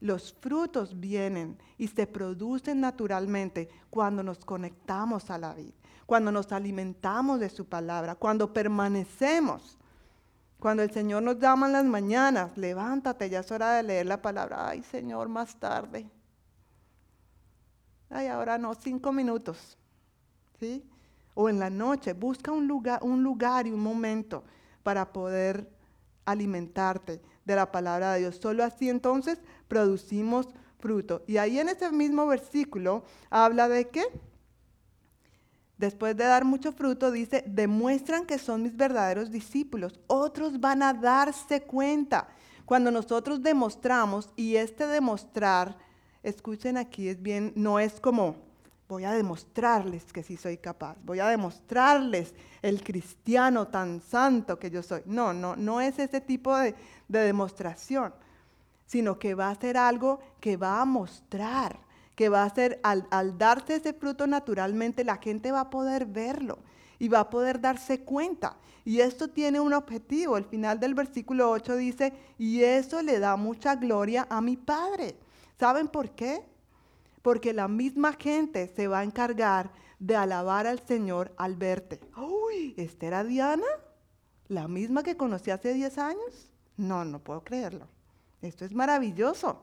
[0.00, 5.74] Los frutos vienen y se producen naturalmente cuando nos conectamos a la vida
[6.06, 9.78] cuando nos alimentamos de su palabra, cuando permanecemos.
[10.64, 14.22] Cuando el Señor nos llama en las mañanas, levántate, ya es hora de leer la
[14.22, 14.70] palabra.
[14.70, 16.08] Ay, Señor, más tarde.
[18.08, 19.76] Ay, ahora no, cinco minutos.
[20.58, 20.82] ¿Sí?
[21.34, 24.42] O en la noche, busca un lugar, un lugar y un momento
[24.82, 25.68] para poder
[26.24, 28.38] alimentarte de la palabra de Dios.
[28.40, 30.48] Solo así entonces producimos
[30.78, 31.24] fruto.
[31.26, 34.04] Y ahí en ese mismo versículo habla de qué?
[35.76, 39.98] Después de dar mucho fruto, dice, demuestran que son mis verdaderos discípulos.
[40.06, 42.28] Otros van a darse cuenta.
[42.64, 45.76] Cuando nosotros demostramos, y este demostrar,
[46.22, 48.36] escuchen aquí, es bien, no es como,
[48.88, 54.70] voy a demostrarles que sí soy capaz, voy a demostrarles el cristiano tan santo que
[54.70, 55.02] yo soy.
[55.06, 56.74] No, no, no es ese tipo de,
[57.08, 58.14] de demostración,
[58.86, 61.83] sino que va a ser algo que va a mostrar
[62.14, 66.06] que va a ser al, al darse ese fruto naturalmente, la gente va a poder
[66.06, 66.58] verlo
[66.98, 68.56] y va a poder darse cuenta.
[68.84, 70.36] Y esto tiene un objetivo.
[70.36, 75.16] El final del versículo 8 dice, y eso le da mucha gloria a mi Padre.
[75.58, 76.42] ¿Saben por qué?
[77.22, 82.00] Porque la misma gente se va a encargar de alabar al Señor al verte.
[82.16, 83.66] Uy, ¿esta era Diana?
[84.48, 86.50] ¿La misma que conocí hace 10 años?
[86.76, 87.88] No, no puedo creerlo.
[88.42, 89.62] Esto es maravilloso.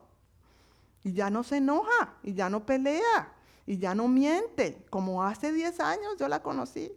[1.04, 3.34] Y ya no se enoja, y ya no pelea,
[3.66, 6.92] y ya no miente, como hace 10 años yo la conocí.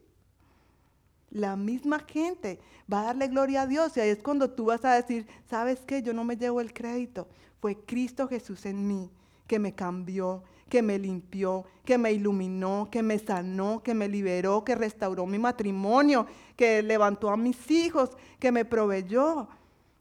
[1.30, 2.60] La misma gente
[2.92, 5.80] va a darle gloria a Dios y ahí es cuando tú vas a decir, ¿sabes
[5.80, 6.00] qué?
[6.00, 7.26] Yo no me llevo el crédito.
[7.60, 9.10] Fue Cristo Jesús en mí
[9.46, 14.64] que me cambió, que me limpió, que me iluminó, que me sanó, que me liberó,
[14.64, 16.26] que restauró mi matrimonio,
[16.56, 19.48] que levantó a mis hijos, que me proveyó.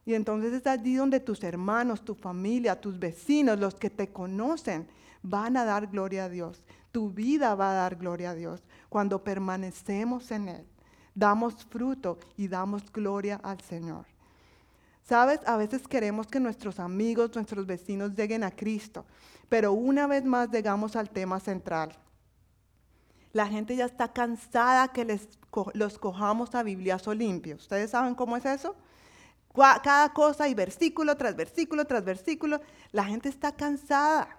[0.06, 4.88] Y entonces es allí donde tus hermanos, tu familia, tus vecinos, los que te conocen,
[5.22, 6.66] van a dar gloria a Dios.
[6.92, 10.66] Tu vida va a dar gloria a Dios cuando permanecemos en Él.
[11.16, 14.06] Damos fruto y damos gloria al Señor.
[15.04, 19.06] Sabes, a veces queremos que nuestros amigos, nuestros vecinos lleguen a Cristo,
[19.50, 21.94] pero una vez más llegamos al tema central.
[23.34, 25.28] La gente ya está cansada que les,
[25.74, 27.56] los cojamos a Bibliazo limpio.
[27.56, 28.76] ¿Ustedes saben cómo es eso?
[29.54, 32.62] Cada cosa y versículo tras versículo tras versículo.
[32.92, 34.36] La gente está cansada.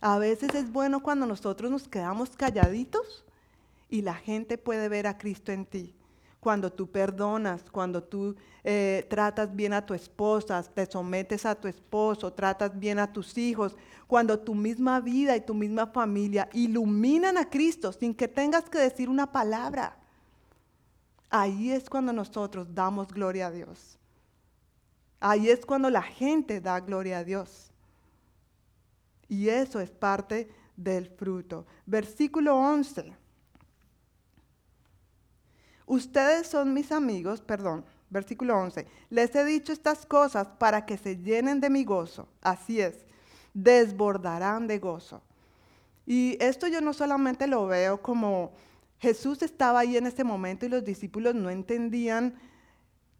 [0.00, 3.24] A veces es bueno cuando nosotros nos quedamos calladitos
[3.88, 5.94] y la gente puede ver a Cristo en ti
[6.44, 11.66] cuando tú perdonas, cuando tú eh, tratas bien a tu esposa, te sometes a tu
[11.68, 13.74] esposo, tratas bien a tus hijos,
[14.06, 18.76] cuando tu misma vida y tu misma familia iluminan a Cristo sin que tengas que
[18.76, 19.96] decir una palabra.
[21.30, 23.98] Ahí es cuando nosotros damos gloria a Dios.
[25.26, 27.70] Ahí es cuando la gente da gloria a Dios.
[29.26, 31.64] Y eso es parte del fruto.
[31.86, 33.10] Versículo 11.
[35.86, 38.86] Ustedes son mis amigos, perdón, versículo 11.
[39.08, 42.28] Les he dicho estas cosas para que se llenen de mi gozo.
[42.42, 43.06] Así es,
[43.54, 45.22] desbordarán de gozo.
[46.04, 48.52] Y esto yo no solamente lo veo como
[48.98, 52.34] Jesús estaba ahí en ese momento y los discípulos no entendían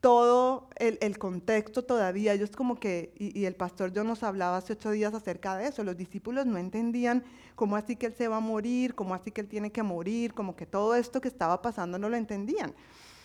[0.05, 2.35] todo el, contexto todavía.
[2.35, 5.83] Ellos como que, y, el pastor yo nos hablaba hace ocho días acerca de eso,
[5.83, 7.25] los discípulos no entendían
[7.55, 10.35] cómo así que él se va a morir, cómo así que él tiene que morir,
[10.35, 12.75] como que todo esto que estaba pasando no lo entendían.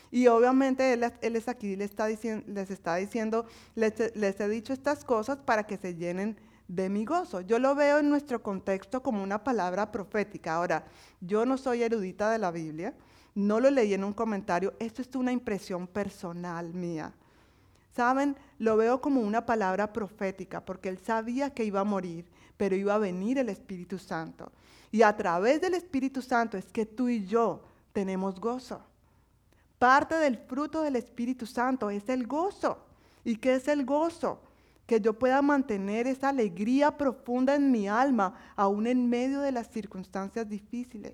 [0.10, 1.04] Y obviamente él,
[1.36, 3.46] es aquí, les está, diciendo, les, está diciendo
[3.76, 6.38] les, les he dicho estas cosas para que se llenen
[6.70, 7.42] de mi gozo.
[7.42, 10.56] Yo lo veo en nuestro contexto como una palabra profética.
[10.56, 10.86] Ahora,
[11.20, 12.94] yo no soy erudita de la Biblia,
[13.40, 17.14] no lo leí en un comentario, esto es una impresión personal mía.
[17.96, 18.36] ¿Saben?
[18.60, 22.26] Lo veo como una palabra profética, porque él sabía que iba a morir,
[22.58, 24.52] pero iba a venir el Espíritu Santo.
[24.92, 27.64] Y a través del Espíritu Santo es que tú y yo
[27.94, 28.82] tenemos gozo.
[29.78, 32.80] Parte del fruto del Espíritu Santo es el gozo.
[33.24, 34.42] ¿Y qué es el gozo?
[34.86, 39.70] Que yo pueda mantener esa alegría profunda en mi alma, aún en medio de las
[39.70, 41.14] circunstancias difíciles.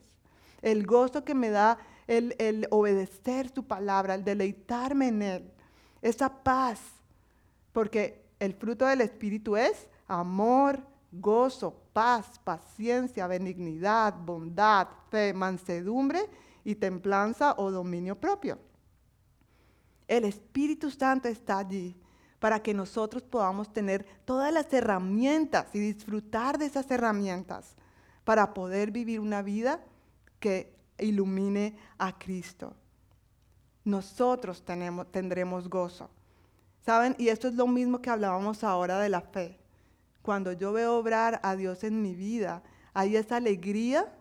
[0.61, 1.77] El gozo que me da
[2.07, 5.52] el, obedecer su palabra, el deleitarme en Él,
[6.02, 6.80] esa paz,
[7.72, 10.80] porque el fruto del Espíritu es amor,
[11.11, 16.30] gozo, paz, paciencia, benignidad, bondad, fe, mansedumbre
[16.64, 18.60] y templanza o dominio propio.
[20.07, 21.95] El Espíritu Santo está allí
[22.40, 27.76] para que nosotros podamos tener todas las herramientas y disfrutar de esas herramientas
[28.23, 29.80] para poder vivir una vida
[30.40, 32.74] que ilumine a Cristo.
[33.84, 36.10] Nosotros tenemos, tendremos gozo.
[36.86, 37.16] ¿Saben?
[37.18, 39.58] Y esto es lo mismo que hablábamos ahora de la fe.
[40.22, 42.64] Cuando yo veo obrar a Dios en mi vida,
[42.94, 44.12] hay esa alegría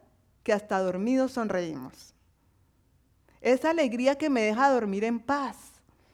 [0.43, 2.15] que hasta dormidos sonreímos.
[3.41, 5.57] Esa alegría que me deja dormir en paz.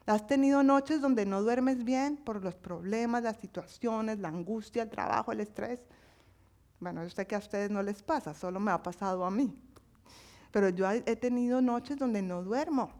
[0.06, 4.90] ¿Has tenido noches donde no duermes bien por los problemas, las situaciones, la angustia, el
[4.90, 5.80] trabajo, el estrés?
[6.80, 9.56] Bueno, yo sé que a ustedes no les pasa, solo me ha pasado a mí.
[10.50, 12.90] Pero yo he tenido noches donde no duermo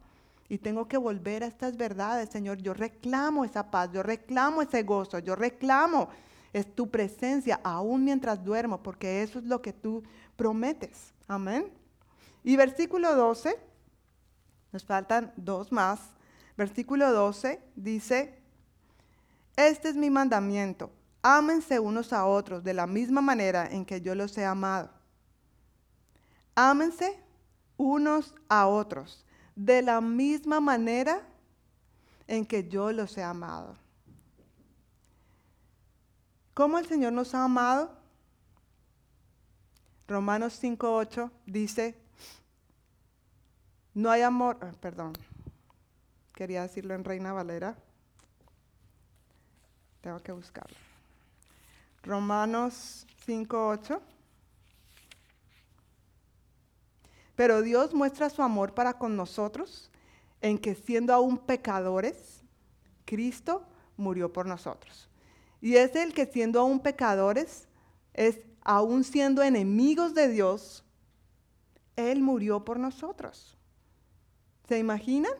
[0.48, 2.58] y tengo que volver a estas verdades, Señor.
[2.58, 6.08] Yo reclamo esa paz, yo reclamo ese gozo, yo reclamo
[6.52, 10.02] es tu presencia aún mientras duermo, porque eso es lo que tú
[10.36, 11.12] prometes.
[11.28, 11.72] Amén.
[12.42, 13.56] Y versículo 12,
[14.72, 16.00] nos faltan dos más.
[16.56, 18.34] Versículo 12 dice,
[19.56, 20.90] este es mi mandamiento,
[21.22, 24.90] ámense unos a otros de la misma manera en que yo los he amado.
[26.54, 27.18] Ámense
[27.80, 29.24] unos a otros,
[29.56, 31.26] de la misma manera
[32.26, 33.74] en que yo los he amado.
[36.52, 37.96] ¿Cómo el Señor nos ha amado?
[40.06, 41.96] Romanos 5.8 dice,
[43.94, 45.14] no hay amor, ah, perdón,
[46.34, 47.78] quería decirlo en Reina Valera,
[50.02, 50.76] tengo que buscarlo.
[52.02, 54.00] Romanos 5.8
[57.40, 59.90] Pero Dios muestra su amor para con nosotros
[60.42, 62.42] en que siendo aún pecadores,
[63.06, 65.08] Cristo murió por nosotros.
[65.58, 67.66] Y es el que siendo aún pecadores,
[68.12, 70.84] es aún siendo enemigos de Dios,
[71.96, 73.56] Él murió por nosotros.
[74.68, 75.32] ¿Se imaginan?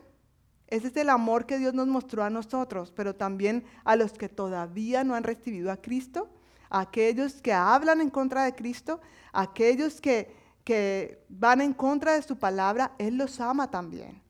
[0.68, 4.31] Ese es el amor que Dios nos mostró a nosotros, pero también a los que
[4.31, 6.31] todavía no han recibido a Cristo,
[6.70, 9.02] a aquellos que hablan en contra de Cristo,
[9.32, 14.23] a aquellos que, que van en contra de su palabra, Él los ama también.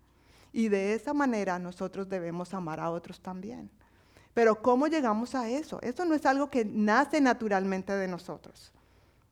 [0.53, 3.71] Y de esa manera nosotros debemos amar a otros también.
[4.35, 5.81] Pero ¿cómo llegamos a eso?
[5.83, 8.73] Eso no es algo que nace naturalmente de nosotros,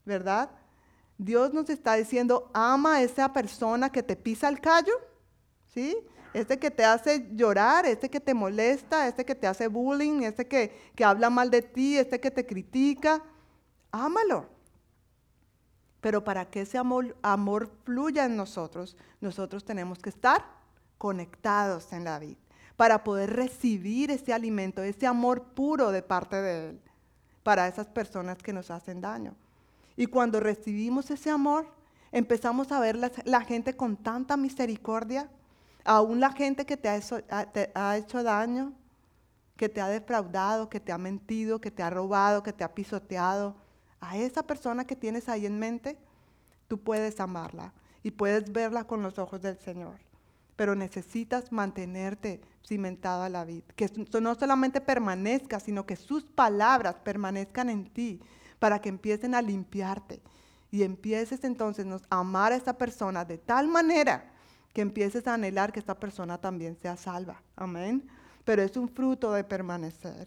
[0.05, 0.51] ¿verdad?
[1.17, 4.93] Dios nos está diciendo, ama a esa persona que te pisa el callo,
[5.73, 5.97] ¿sí?
[6.35, 10.47] Este que te hace llorar, este que te molesta, este que te hace bullying, este
[10.47, 13.23] que, que habla mal de ti, este que te critica,
[13.91, 14.47] ámalo.
[16.01, 20.45] Pero para que ese amor, fluya en nosotros, nosotros tenemos que estar
[20.97, 22.39] conectados en la vida
[22.77, 26.81] para poder recibir ese alimento, ese amor puro de parte de Él,
[27.43, 29.35] para esas personas que nos hacen daño.
[29.97, 31.67] Y cuando recibimos ese amor,
[32.13, 35.29] empezamos a ver la, gente con tanta misericordia,
[35.85, 38.73] aún la gente que te ha hecho daño,
[39.57, 42.73] que te ha defraudado, que te ha mentido, que te ha robado, que te ha
[42.73, 43.57] pisoteado,
[44.01, 45.99] a esa persona que tienes ahí en mente,
[46.69, 47.73] tú puedes amarla
[48.03, 50.09] y puedes verla con los ojos del Señor
[50.59, 53.63] pero necesitas mantenerte cimentado a la vida.
[53.77, 53.89] Que
[54.21, 58.21] no solamente permanezca, sino que sus palabras permanezcan en ti
[58.59, 60.21] para que empiecen a limpiarte
[60.73, 64.33] y empieces entonces a amar a esa persona de tal manera
[64.75, 67.41] que empieces a anhelar que esta persona también sea salva.
[67.55, 68.09] Amén.
[68.45, 70.27] Pero es un fruto de permanecer.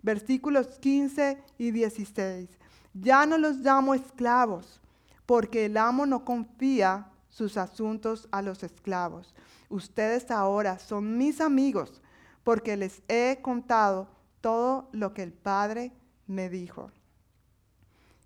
[0.00, 2.48] Versículos 15 y 16.
[2.94, 4.80] Ya no los llamo esclavos,
[5.26, 9.34] porque el amo no confía sus asuntos a los esclavos
[9.72, 12.02] ustedes ahora son mis amigos
[12.44, 14.08] porque les he contado
[14.40, 15.92] todo lo que el Padre
[16.26, 16.90] me dijo.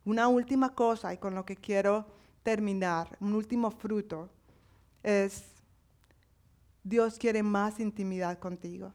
[0.05, 2.07] Una última cosa y con lo que quiero
[2.43, 4.31] terminar, un último fruto,
[5.03, 5.45] es
[6.83, 8.93] Dios quiere más intimidad contigo.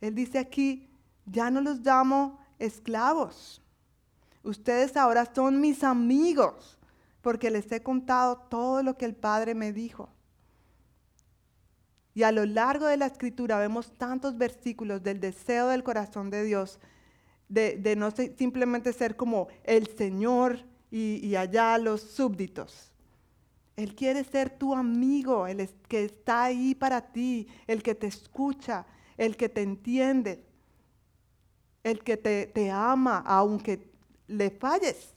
[0.00, 0.88] Él dice aquí,
[1.26, 3.60] ya no los llamo esclavos.
[4.42, 6.78] Ustedes ahora son mis amigos
[7.20, 10.08] porque les he contado todo lo que el Padre me dijo.
[12.14, 16.42] Y a lo largo de la escritura vemos tantos versículos del deseo del corazón de
[16.42, 16.80] Dios,
[17.48, 22.92] de, no simplemente ser como el Señor y, allá los súbditos.
[23.76, 28.84] Él quiere ser tu amigo, el que está ahí para ti, el que te escucha,
[29.16, 30.44] el que te entiende,
[31.84, 33.87] el que te, te ama aunque
[34.28, 35.14] le falles,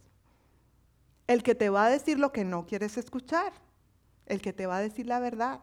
[1.27, 3.53] el que te va a decir lo que no quieres escuchar,
[4.25, 5.61] el que te va a decir la verdad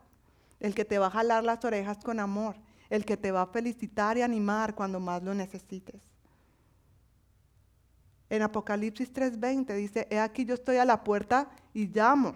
[0.61, 2.57] el que te va a jalar las orejas con amor,
[2.91, 6.01] el que te va a felicitar y animar cuando más lo necesites.
[8.31, 12.35] En Apocalipsis 3:20 dice, he aquí yo estoy a la puerta y llamo.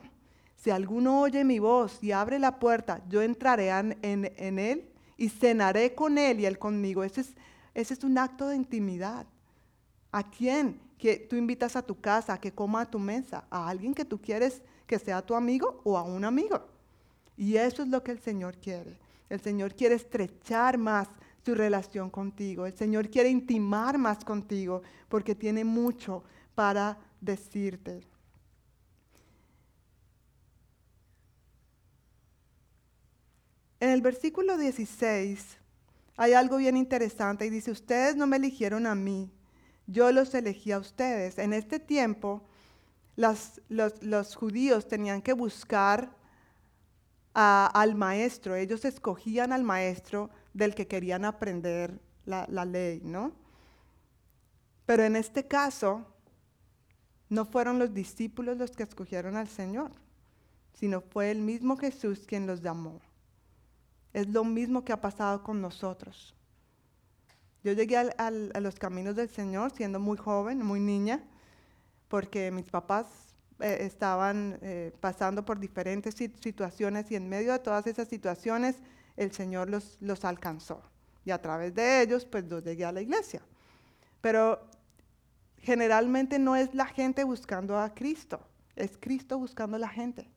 [0.56, 5.94] Si alguno oye mi voz y abre la puerta, yo entraré en, él y cenaré
[5.94, 7.02] con él y él conmigo.
[7.02, 7.34] Ese es,
[7.74, 9.26] ese es un acto de intimidad.
[10.12, 10.80] ¿A quién?
[11.02, 14.20] Que tú invitas a tu casa, que coma a tu mesa, a alguien que tú
[14.20, 16.64] quieres que sea tu amigo o a un amigo.
[17.36, 18.96] Y eso es lo que el Señor quiere.
[19.28, 21.08] El Señor quiere estrechar más
[21.44, 22.66] su relación contigo.
[22.66, 26.22] El Señor quiere intimar más contigo porque tiene mucho
[26.54, 28.06] para decirte.
[33.80, 35.58] En el versículo 16
[36.16, 39.28] hay algo bien interesante y dice, ustedes no me eligieron a mí,
[39.92, 41.38] yo los elegí a ustedes.
[41.38, 42.42] En este tiempo
[43.16, 46.16] los, los judíos tenían que buscar
[47.34, 53.32] al maestro, ellos escogían al maestro del que querían aprender la, la ley, ¿no?
[54.84, 56.06] Pero en este caso,
[57.30, 59.92] no fueron los discípulos los que escogieron al Señor,
[60.74, 63.00] sino fue el mismo Jesús quien los llamó.
[64.12, 66.34] Es lo mismo que ha pasado con nosotros.
[67.64, 68.30] Yo llegué a
[68.60, 71.22] los caminos del Señor siendo muy joven, muy niña,
[72.08, 73.06] porque mis papás
[73.60, 78.76] eh, estaban eh, pasando por diferentes situaciones y en medio de todas esas situaciones
[79.16, 80.82] el Señor los, los alcanzó.
[81.24, 83.40] Y a través de ellos, pues los llegué a la iglesia.
[84.20, 84.66] Pero
[85.58, 88.40] generalmente no es la gente buscando a Cristo,
[88.74, 90.28] es Cristo buscando a la gente.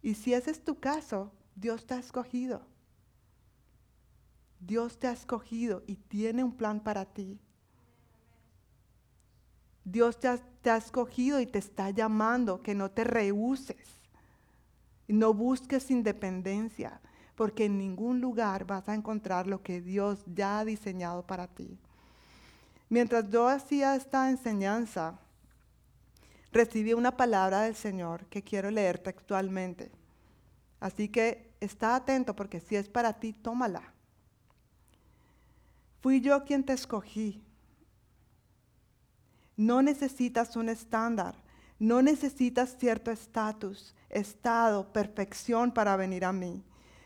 [0.00, 2.71] Y si ese es tu caso, Dios te ha escogido.
[4.64, 7.40] Dios te ha escogido y tiene un plan para ti.
[9.84, 14.00] Dios te ha, escogido y te está llamando, que no te rehuses.
[15.08, 17.00] No busques independencia,
[17.34, 21.76] porque en ningún lugar vas a encontrar lo que Dios ya ha diseñado para ti.
[22.88, 25.18] Mientras yo hacía esta enseñanza,
[26.52, 29.90] recibí una palabra del Señor que quiero leer textualmente.
[30.78, 33.91] Así que está atento porque si es para ti, tómala.
[36.02, 37.40] Fui yo quien te escogí.
[39.56, 41.36] No necesitas un estándar,
[41.78, 46.64] no necesitas cierto estatus, estado, perfección para venir a mí.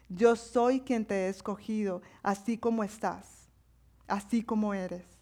[0.08, 3.48] Yo soy quien te he escogido, así como estás,
[4.08, 5.15] así como eres.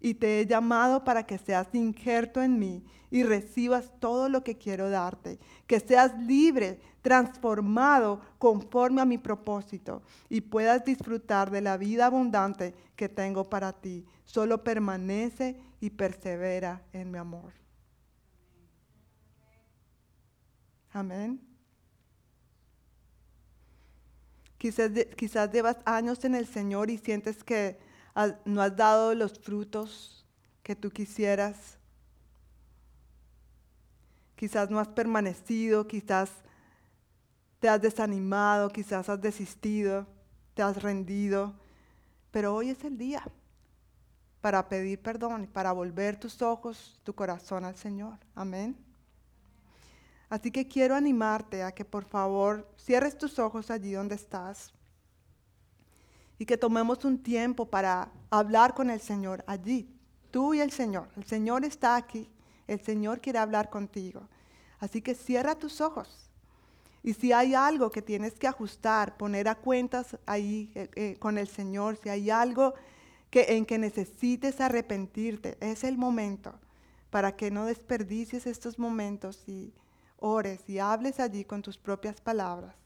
[0.00, 4.56] Y te he llamado para que seas injerto en mí y recibas todo lo que
[4.56, 11.76] quiero darte, que seas libre, transformado conforme a mi propósito y puedas disfrutar de la
[11.76, 14.04] vida abundante que tengo para ti.
[14.24, 17.52] Solo permanece y persevera en mi amor.
[20.92, 21.40] Amén.
[24.58, 27.78] Quizás, quizás llevas años en el Señor y sientes que
[28.44, 30.24] no has dado los frutos
[30.62, 31.78] que tú quisieras.
[34.36, 36.30] Quizás no has permanecido, quizás
[37.58, 40.06] te has desanimado, quizás has desistido,
[40.54, 41.54] te has rendido.
[42.30, 43.22] Pero hoy es el día
[44.40, 48.18] para pedir perdón para volver tus ojos, tu corazón al Señor.
[48.34, 48.76] Amén.
[50.30, 54.72] Así que quiero animarte a que por favor cierres tus ojos allí donde estás
[56.40, 59.86] y que tomemos un tiempo para hablar con el Señor allí,
[60.30, 61.10] tú y el Señor.
[61.18, 62.30] El Señor está aquí,
[62.66, 64.22] el Señor quiere hablar contigo.
[64.78, 66.30] Así que cierra tus ojos.
[67.02, 71.36] Y si hay algo que tienes que ajustar, poner a cuentas ahí eh, eh, con
[71.36, 72.72] el Señor, si hay algo
[73.28, 76.54] que, en que necesites arrepentirte, es el momento
[77.10, 79.74] para que no desperdicies estos momentos y
[80.16, 82.79] ores y hables allí con tus propias palabras.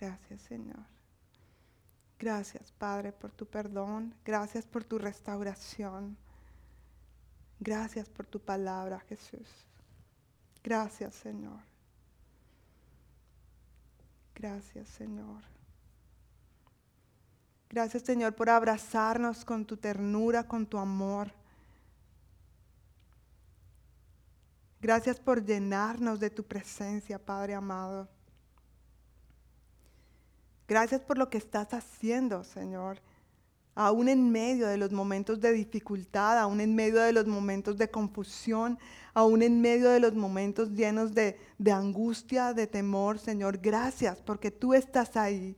[0.00, 0.84] Gracias, Señor.
[2.18, 4.14] Gracias, Padre, por tu perdón.
[4.24, 6.16] Gracias por tu restauración.
[7.58, 9.48] Gracias por tu palabra, Jesús.
[10.62, 11.60] Gracias, Señor.
[14.34, 15.42] Gracias, Señor.
[17.68, 21.30] Gracias, Señor, por abrazarnos con tu ternura, con tu amor.
[24.80, 28.08] Gracias por llenarnos de tu presencia, Padre amado.
[30.70, 33.00] Gracias por lo que estás haciendo, Señor.
[33.74, 37.90] Aún en medio de los momentos de dificultad, aún en medio de los momentos de
[37.90, 38.78] confusión,
[39.12, 43.58] aún en medio de los momentos llenos de, de angustia, de temor, Señor.
[43.58, 45.56] Gracias porque tú estás ahí.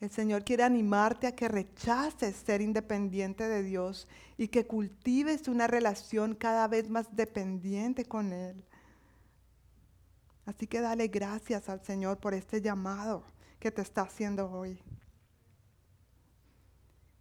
[0.00, 4.08] El Señor quiere animarte a que rechaces ser independiente de Dios
[4.38, 8.64] y que cultives una relación cada vez más dependiente con Él.
[10.46, 13.24] Así que dale gracias al Señor por este llamado
[13.58, 14.78] que te está haciendo hoy.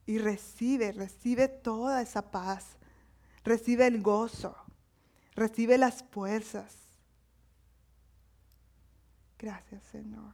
[0.05, 2.77] Y recibe, recibe toda esa paz.
[3.43, 4.55] Recibe el gozo.
[5.35, 6.75] Recibe las fuerzas.
[9.39, 10.33] Gracias, Señor.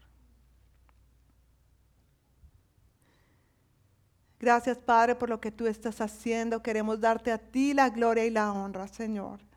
[4.39, 6.63] Gracias, Padre, por lo que tú estás haciendo.
[6.63, 9.48] Queremos darte a ti la gloria y la honra, Señor.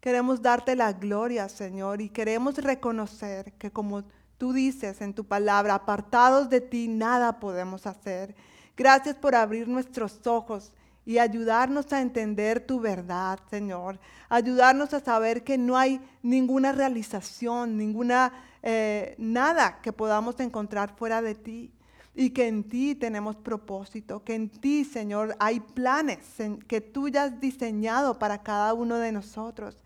[0.00, 4.02] Queremos darte la gloria, Señor, y queremos reconocer que como
[4.38, 8.34] tú dices en tu palabra, apartados de ti nada podemos hacer.
[8.74, 10.72] Gracias por abrir nuestros ojos
[11.04, 13.98] y ayudarnos a entender tu verdad, Señor.
[14.30, 18.32] Ayudarnos a saber que no hay ninguna realización, ninguna,
[18.62, 21.70] eh, nada que podamos encontrar fuera de ti.
[22.14, 26.18] Y que en ti tenemos propósito, que en ti, Señor, hay planes
[26.66, 29.76] que tú ya has diseñado para cada uno de nosotros.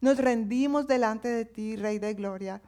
[0.00, 2.60] Nos rendimos delante de ti, Rey de Gloria,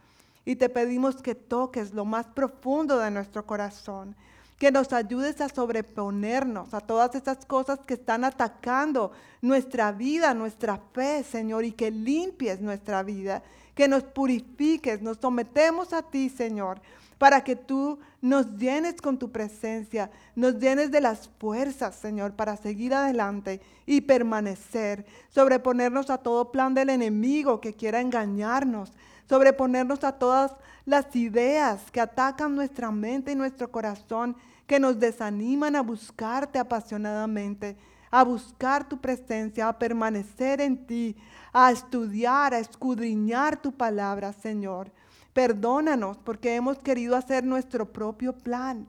[0.45, 4.17] y te pedimos que toques lo más profundo de nuestro corazón,
[4.59, 10.81] que nos ayudes a sobreponernos a todas esas cosas que están atacando nuestra vida, nuestra
[10.93, 13.43] fe, Señor, y que limpies nuestra vida,
[13.75, 16.81] que nos purifiques, nos sometemos a ti, Señor,
[17.19, 22.57] para que tú nos llenes con tu presencia, nos llenes de las fuerzas, Señor, para
[22.57, 28.93] seguir adelante y permanecer, sobreponernos a todo plan del enemigo que quiera engañarnos,
[29.29, 30.53] sobreponernos a todas
[30.87, 34.37] las ideas que atacan nuestra mente y nuestro corazón,
[34.67, 37.77] que nos desaniman a buscarte apasionadamente,
[38.11, 41.17] a buscar tu presencia, a permanecer en ti,
[41.53, 44.91] a estudiar, a escudriñar tu palabra, Señor.
[45.39, 48.89] Perdónanos porque hemos querido hacer nuestro propio plan.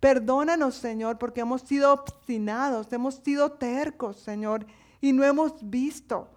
[0.00, 4.64] Perdónanos, Señor, porque hemos sido obstinados, hemos sido tercos, Señor,
[5.02, 6.28] y no hemos visto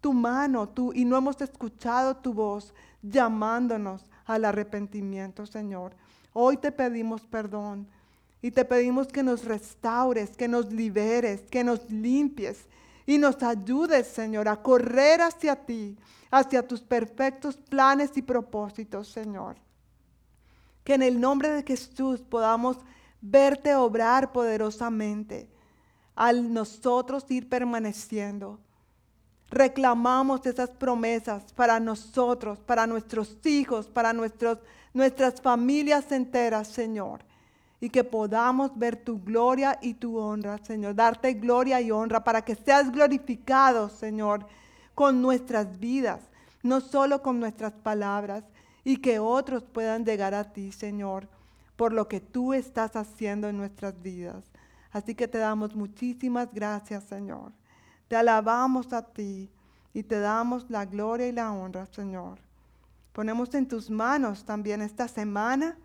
[0.00, 5.92] tu mano tú, y no hemos escuchado tu voz llamándonos al arrepentimiento, Señor.
[6.32, 7.86] Hoy te pedimos perdón
[8.40, 12.64] y te pedimos que nos restaures, que nos liberes, que nos limpies
[13.06, 15.96] y nos ayudes, Señor, a correr hacia ti,
[16.30, 19.56] hacia tus perfectos planes y propósitos, Señor.
[20.82, 22.78] Que en el nombre de Jesús podamos
[23.20, 25.48] verte obrar poderosamente
[26.16, 28.58] al nosotros ir permaneciendo.
[29.48, 34.58] Reclamamos esas promesas para nosotros, para nuestros hijos, para nuestros,
[34.92, 37.24] nuestras familias enteras, Señor.
[37.80, 40.94] Y que podamos ver tu gloria y tu honra, Señor.
[40.94, 44.46] Darte gloria y honra para que seas glorificado, Señor
[44.96, 46.22] con nuestras vidas,
[46.62, 48.42] no solo con nuestras palabras,
[48.82, 51.28] y que otros puedan llegar a ti, Señor,
[51.76, 54.46] por lo que tú estás haciendo en nuestras vidas.
[54.90, 57.52] Así que te damos muchísimas gracias, Señor.
[58.08, 59.50] Te alabamos a ti
[59.92, 62.38] y te damos la gloria y la honra, Señor.
[63.12, 65.76] Ponemos en tus manos también esta semana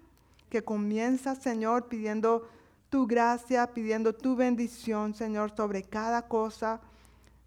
[0.52, 2.48] que comienza, Señor, pidiendo
[2.90, 6.80] tu gracia, pidiendo tu bendición, Señor, sobre cada cosa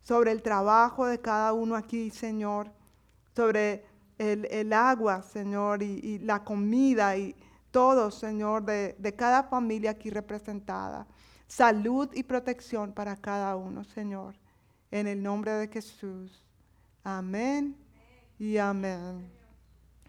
[0.04, 2.70] sobre el trabajo de cada uno aquí, Señor,
[3.34, 3.84] sobre
[4.18, 7.34] el, agua, Señor, y, la comida y
[7.70, 11.06] todo, Señor, de, de cada familia aquí representada.
[11.48, 14.36] Salud y protección para cada uno, Señor.
[14.90, 16.42] En el nombre de Jesús.
[17.02, 17.74] Amén
[18.38, 19.26] y amén.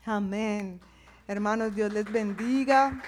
[0.06, 0.80] Amén.
[1.28, 3.02] Hermanos, Dios les bendiga.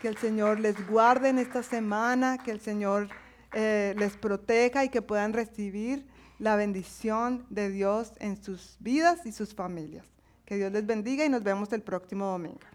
[0.00, 2.38] Que el Señor les guarde en esta semana.
[2.38, 3.08] Que el Señor
[3.52, 6.04] eh, les proteja y que puedan recibir
[6.40, 10.04] la bendición de Dios en sus vidas y sus familias.
[10.44, 12.71] Que Dios les bendiga y nos vemos el próximo domingo.